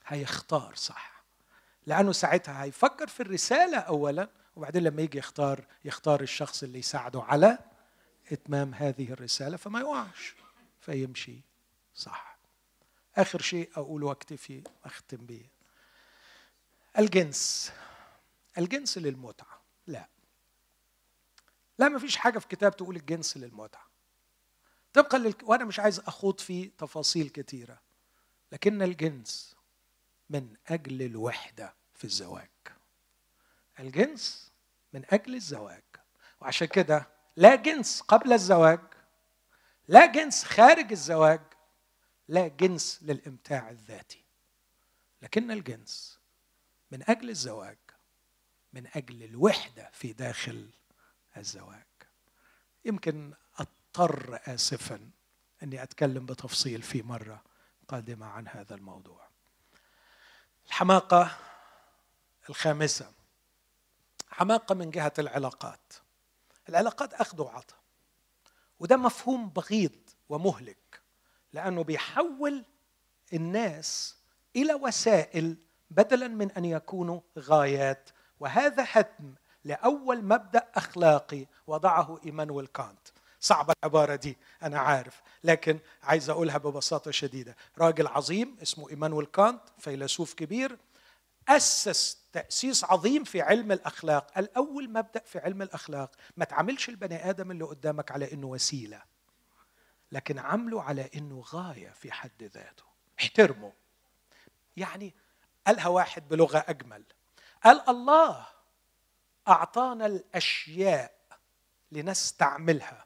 [0.06, 1.24] هيختار صح.
[1.86, 7.58] لأنه ساعتها هيفكر في الرسالة أولا وبعدين لما يجي يختار يختار الشخص اللي يساعده على
[8.32, 10.36] إتمام هذه الرسالة فما يقعش
[10.82, 11.42] فيمشي
[11.96, 12.38] صح.
[13.16, 15.46] آخر شيء أقوله وأكتفي أختم به.
[17.00, 17.72] الجنس.
[18.58, 19.62] الجنس للمتعة.
[19.88, 20.08] لا.
[21.80, 23.88] لا ما فيش حاجة في كتاب تقول الجنس للمتعة.
[24.94, 25.34] طبقا لل...
[25.44, 27.82] وأنا مش عايز أخوض في تفاصيل كثيرة
[28.52, 29.56] لكن الجنس
[30.30, 32.50] من أجل الوحدة في الزواج.
[33.80, 34.52] الجنس
[34.94, 35.84] من أجل الزواج.
[36.42, 38.80] وعشان كده لا جنس قبل الزواج
[39.88, 41.42] لا جنس خارج الزواج
[42.28, 44.24] لا جنس للإمتاع الذاتي.
[45.22, 46.20] لكن الجنس
[46.92, 47.78] من أجل الزواج
[48.74, 50.70] من أجل الوحدة في داخل
[51.38, 51.86] الزواج.
[52.86, 55.10] يمكن أضطر اسفا
[55.64, 57.44] أني أتكلم بتفصيل في مرة
[57.88, 59.30] قادمة عن هذا الموضوع.
[60.68, 61.38] الحماقة
[62.50, 63.12] الخامسة.
[64.30, 65.94] حماقة من جهة العلاقات.
[66.70, 67.80] العلاقات أخذ وعطاء
[68.80, 70.00] وده مفهوم بغيض
[70.30, 71.02] ومهلك
[71.54, 72.66] لأنه بيحول
[73.34, 74.16] الناس
[74.56, 75.58] إلى وسائل
[75.92, 78.10] بدلا من أن يكونوا غايات.
[78.40, 83.08] وهذا هدم لأول مبدأ أخلاقي وضعه إيمانويل كانت.
[83.40, 87.56] صعبة العبارة دي أنا عارف لكن عايز أقولها ببساطة شديدة.
[87.78, 90.78] راجل عظيم اسمه إيمانويل كانت فيلسوف كبير
[91.48, 96.12] أسس تأسيس عظيم في علم الأخلاق الأول مبدأ في علم الأخلاق.
[96.38, 99.02] ما تعاملش البني آدم اللي قدامك على إنه وسيلة
[100.12, 102.84] لكن عامله على إنه غاية في حد ذاته.
[103.20, 103.74] احترمه.
[104.78, 105.14] يعني
[105.68, 107.04] قالها واحد بلغة أجمل.
[107.64, 108.48] قال الله
[109.48, 111.12] أعطانا الأشياء
[111.92, 113.06] لنستعملها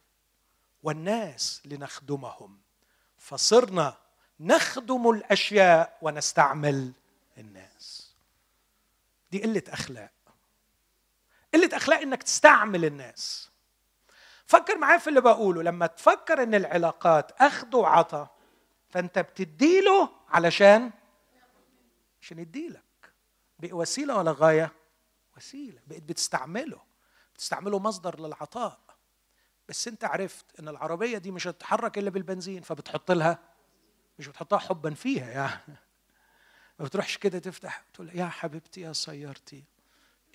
[0.83, 2.61] والناس لنخدمهم.
[3.17, 3.97] فصرنا
[4.39, 6.93] نخدم الأشياء ونستعمل
[7.37, 8.02] الناس.
[9.33, 10.11] دي قلة أخلاق.
[11.53, 13.51] قلة أخلاق إنك تستعمل الناس.
[14.45, 15.63] فكر معايا في اللي بقوله.
[15.63, 18.27] لما تفكر إن العلاقات أخذ وعطا
[18.89, 20.91] فأنت بتديله علشان
[22.21, 23.13] عشان يديلك.
[23.59, 24.71] بقى وسيلة ولا غاية؟
[25.37, 25.79] وسيلة.
[25.87, 26.81] بقيت بتستعمله.
[27.35, 28.79] بتستعمله مصدر للعطاء.
[29.69, 33.39] بس أنت عرفت إن العربية دي مش هتتحرك إلا بالبنزين فبتحط لها
[34.19, 35.77] مش بتحطها حبا فيها يعني.
[36.79, 39.63] ما بتروحش كده تفتح تقول يا حبيبتي يا سيارتي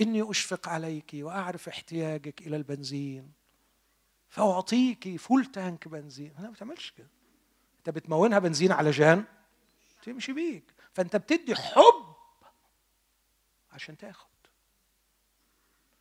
[0.00, 3.32] إني أشفق عليك وأعرف احتياجك إلى البنزين.
[4.28, 6.34] فأعطيك فول تانك بنزين.
[6.38, 7.08] أنا ما بتعملش كده.
[7.78, 9.24] أنت بتمونها بنزين علشان
[10.02, 10.74] تمشي بيك.
[10.92, 12.14] فأنت بتدي حب
[13.72, 14.28] عشان تاخد.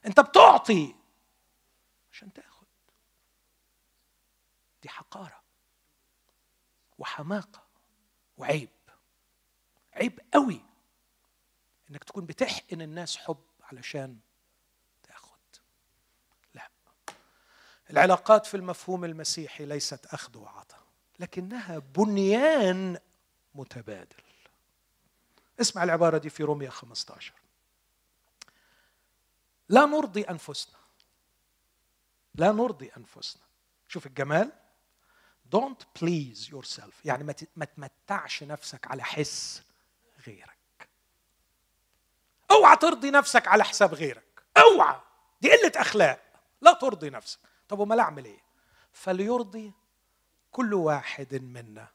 [0.05, 0.95] أنت بتعطي
[2.11, 2.67] عشان تاخد.
[4.83, 5.41] دي حقارة
[6.97, 7.63] وحماقة
[8.37, 8.69] وعيب.
[9.97, 10.61] عيب قوي
[11.89, 14.17] إنك تكون بتحقن الناس حب علشان
[15.03, 15.39] تاخد
[16.53, 16.69] لا.
[17.89, 20.83] العلاقات في المفهوم المسيحي ليست أخذ وعطاء
[21.19, 22.97] لكنها بنيان
[23.55, 24.23] متبادل.
[25.61, 27.33] اسمع العبارة دي في رومية 15
[29.69, 30.77] لا نرضي أنفسنا.
[32.35, 33.43] لا نرضي أنفسنا.
[33.87, 34.51] شوف الجمال.
[35.55, 36.93] Don't please yourself.
[37.05, 39.63] يعني ما تمتعش نفسك على حس.
[40.27, 40.89] غيرك.
[42.51, 44.43] اوعى ترضي نفسك على حساب غيرك.
[44.57, 44.99] اوعى.
[45.41, 46.19] دي قلة أخلاق.
[46.61, 47.39] لا ترضي نفسك.
[47.69, 48.41] طب وما أعمل إيه؟
[48.91, 49.73] فليرضي
[50.51, 51.87] كل واحد منا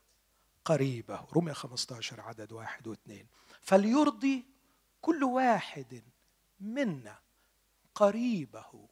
[0.64, 1.26] قريبه.
[1.36, 3.26] رمية 15 عدد واحد واثنين.
[3.62, 4.44] فليرضي
[5.00, 6.02] كل واحد
[6.60, 7.18] منا
[7.94, 8.88] قريبه.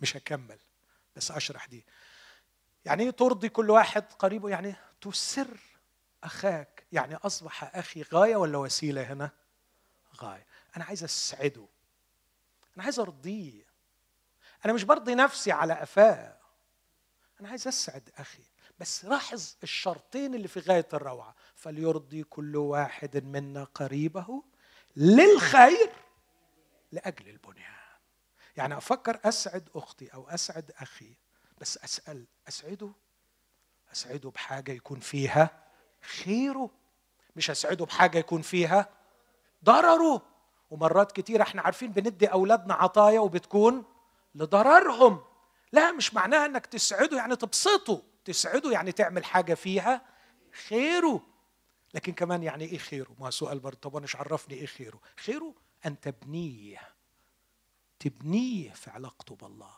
[0.00, 0.58] مش هكمل
[1.16, 1.84] بس أشرح دي.
[2.84, 5.60] يعني إيه ترضي كل واحد قريبه؟ يعني تسر
[6.24, 9.30] أخاك يعني أصبح أخي غاية ولا وسيلة هنا؟
[10.16, 10.46] غاية.
[10.76, 11.66] أنا عايز أسعده.
[12.76, 13.66] أنا عايز أرضيه.
[14.64, 16.38] أنا مش برضي نفسي على قفاه
[17.40, 18.44] أنا عايز أسعد أخي.
[18.78, 21.34] بس لاحظ الشرطين اللي في غاية الروعة.
[21.54, 24.42] فليرضي كل واحد منا قريبه
[24.96, 25.92] للخير
[26.92, 27.74] لأجل البنيان.
[28.56, 31.16] يعني أفكر أسعد أختي أو أسعد أخي.
[31.58, 32.92] بس أسأل أسعده؟
[33.92, 35.64] أسعده بحاجة يكون فيها
[36.02, 36.70] خيره.
[37.36, 38.88] مش اسعده بحاجة يكون فيها
[39.64, 40.22] ضرره.
[40.70, 43.84] ومرات كتير إحنا عارفين بندي أولادنا عطايا وبتكون
[44.34, 45.20] لضررهم.
[45.72, 48.02] لا مش معناها إنك تسعده يعني تبسطه.
[48.24, 50.02] تسعده يعني تعمل حاجة فيها
[50.68, 51.22] خيره.
[51.94, 55.54] لكن كمان يعني إيه خيره؟ ما سؤال برضه طب وأنا عرفني إيه خيره؟ خيره
[55.86, 56.80] أن تبنيه.
[57.98, 59.74] تبنيه في علاقته بالله.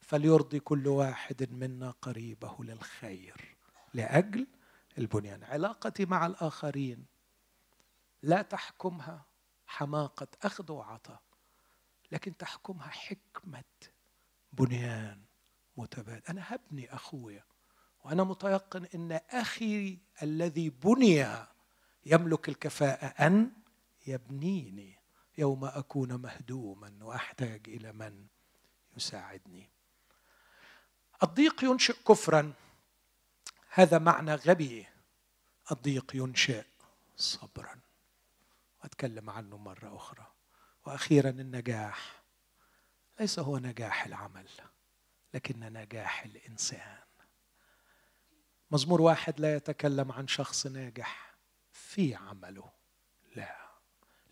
[0.00, 3.56] فليرضي كل واحد منا قريبه للخير.
[3.94, 4.46] لأجل
[4.98, 5.44] البنيان.
[5.44, 7.06] علاقتي مع الآخرين.
[8.22, 9.24] لا تحكمها
[9.66, 11.22] حماقة أخذ وعطاء
[12.12, 13.64] لكن تحكمها حكمة
[14.52, 15.22] بنيان
[15.76, 16.22] متبادل.
[16.28, 17.44] أنا هبني أخويا
[18.04, 21.26] وأنا متيقن إن أخي الذي بني
[22.06, 23.52] يملك الكفاءة أن
[24.06, 24.98] يبنيني
[25.38, 28.26] يوم أكون مهدوما وأحتاج إلى من
[28.96, 29.70] يساعدني.
[31.22, 32.52] الضيق ينشئ كفرا.
[33.78, 34.86] هذا معنى غبي.
[35.72, 36.64] الضيق ينشئ
[37.16, 37.80] صبرا.
[38.80, 40.26] وأتكلم عنه مرة أخرى.
[40.86, 42.22] وأخيرا النجاح.
[43.20, 44.48] ليس هو نجاح العمل
[45.34, 46.98] لكن نجاح الإنسان.
[48.70, 51.34] مزمور واحد لا يتكلم عن شخص ناجح
[51.72, 52.70] في عمله.
[53.36, 53.56] لا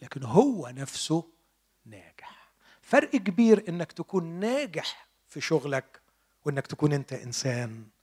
[0.02, 1.32] لكن هو نفسه
[1.84, 2.52] ناجح.
[2.82, 6.00] فرق كبير إنك تكون ناجح في شغلك
[6.44, 7.95] وإنك تكون أنت إنسان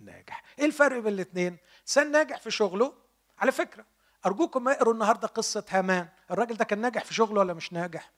[0.00, 0.42] ناجح.
[0.58, 2.94] إيه الفرق بين الاثنين انسان ناجح في شغله
[3.38, 3.86] على فكرة
[4.26, 6.08] أرجوكم ما اقروا النهارده قصة هامان.
[6.30, 8.12] الراجل ده كان ناجح في شغله ولا مش ناجح؟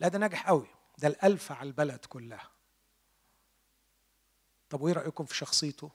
[0.00, 0.66] لا ده ناجح قوي.
[0.98, 2.50] ده الألف على البلد كلها.
[4.70, 5.90] طب وإيه رأيكم في شخصيته؟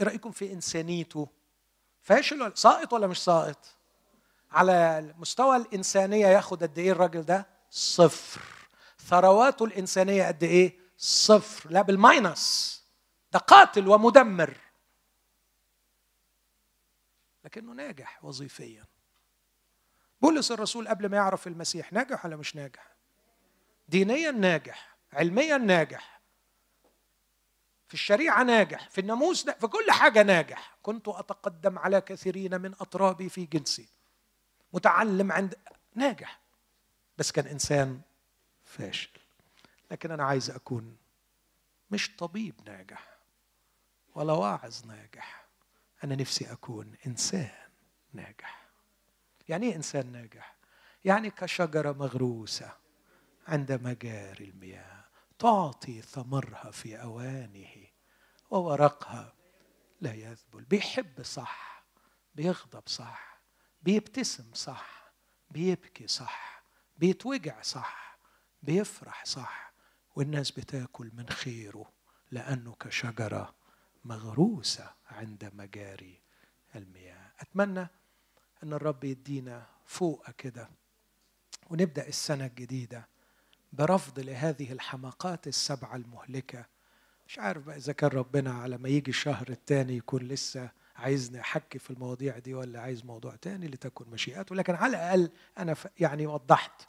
[0.00, 1.28] إيه رأيكم في إنسانيته؟
[2.02, 3.66] فاشل ولا ساقط ولا مش ساقط؟
[4.50, 8.40] على المستوى الإنسانية ياخد قد إيه الراجل ده؟ صفر.
[8.98, 11.70] ثرواته الإنسانية قد إيه؟ صفر.
[11.70, 12.83] لا بالماينس.
[13.34, 14.56] ده قاتل ومدمر.
[17.44, 18.84] لكنه ناجح وظيفيا.
[20.22, 22.86] بولس الرسول قبل ما يعرف المسيح ناجح ولا مش ناجح؟
[23.88, 26.20] دينيا ناجح علميا ناجح
[27.88, 30.76] في الشريعة ناجح في الناموس في كل حاجة ناجح.
[30.82, 33.88] كنت أتقدم على كثيرين من أطرابي في جنسي.
[34.72, 35.54] متعلم عند
[35.94, 36.40] ناجح.
[37.18, 38.00] بس كان إنسان
[38.64, 39.10] فاشل.
[39.90, 40.96] لكن أنا عايز أكون
[41.90, 43.13] مش طبيب ناجح.
[44.14, 45.48] ولا واعظ ناجح.
[46.04, 47.50] أنا نفسي أكون إنسان
[48.12, 48.68] ناجح.
[49.48, 50.56] يعني إيه إنسان ناجح؟
[51.04, 52.72] يعني كشجرة مغروسة
[53.48, 55.04] عند مجاري المياه
[55.38, 57.86] تعطي ثمرها في أوانه
[58.50, 59.34] وورقها
[60.00, 60.64] لا يذبل.
[60.64, 61.84] بيحب صح
[62.34, 63.40] بيغضب صح
[63.82, 65.12] بيبتسم صح
[65.50, 66.64] بيبكي صح
[66.96, 68.18] بيتوجع صح
[68.62, 69.74] بيفرح صح.
[70.16, 71.92] والناس بتاكل من خيره
[72.30, 73.54] لأنه كشجرة
[74.04, 76.20] مغروسة عند مجاري
[76.76, 77.30] المياه.
[77.40, 77.88] أتمنى
[78.62, 80.68] أن الرب يدينا فوق كده
[81.70, 83.08] ونبدأ السنة الجديدة
[83.72, 86.66] برفض لهذه الحماقات السبعه المهلكة.
[87.28, 91.78] مش عارف بقى إذا كان ربنا على ما يجي الشهر الثاني يكون لسه عايزني احكي
[91.78, 96.82] في المواضيع دي ولا عايز موضوع تاني لتكن مشيئته لكن على الأقل أنا يعني وضحت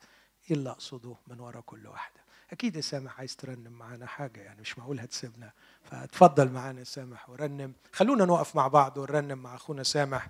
[0.52, 2.25] إيه اللي أقصده من وراء كل واحدة.
[2.52, 5.52] أكيد سامح عايز ترنم معانا حاجة يعني مش معقول هتسيبنا
[5.84, 7.74] فاتفضل معانا سامح ورنم.
[7.92, 10.28] خلونا نقف مع بعض ونرنم مع أخونا سامح.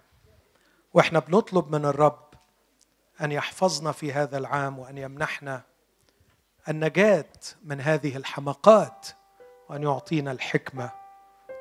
[0.93, 2.29] وإحنا بنطلب من الرب
[3.21, 5.61] أن يحفظنا في هذا العام وأن يمنحنا
[6.69, 7.29] النجاة
[7.63, 9.07] من هذه الحماقات
[9.69, 10.91] وأن يعطينا الحكمة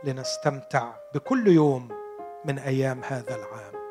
[0.04, 1.88] لنستمتع بكل يوم
[2.44, 3.83] من أيام هذا العام.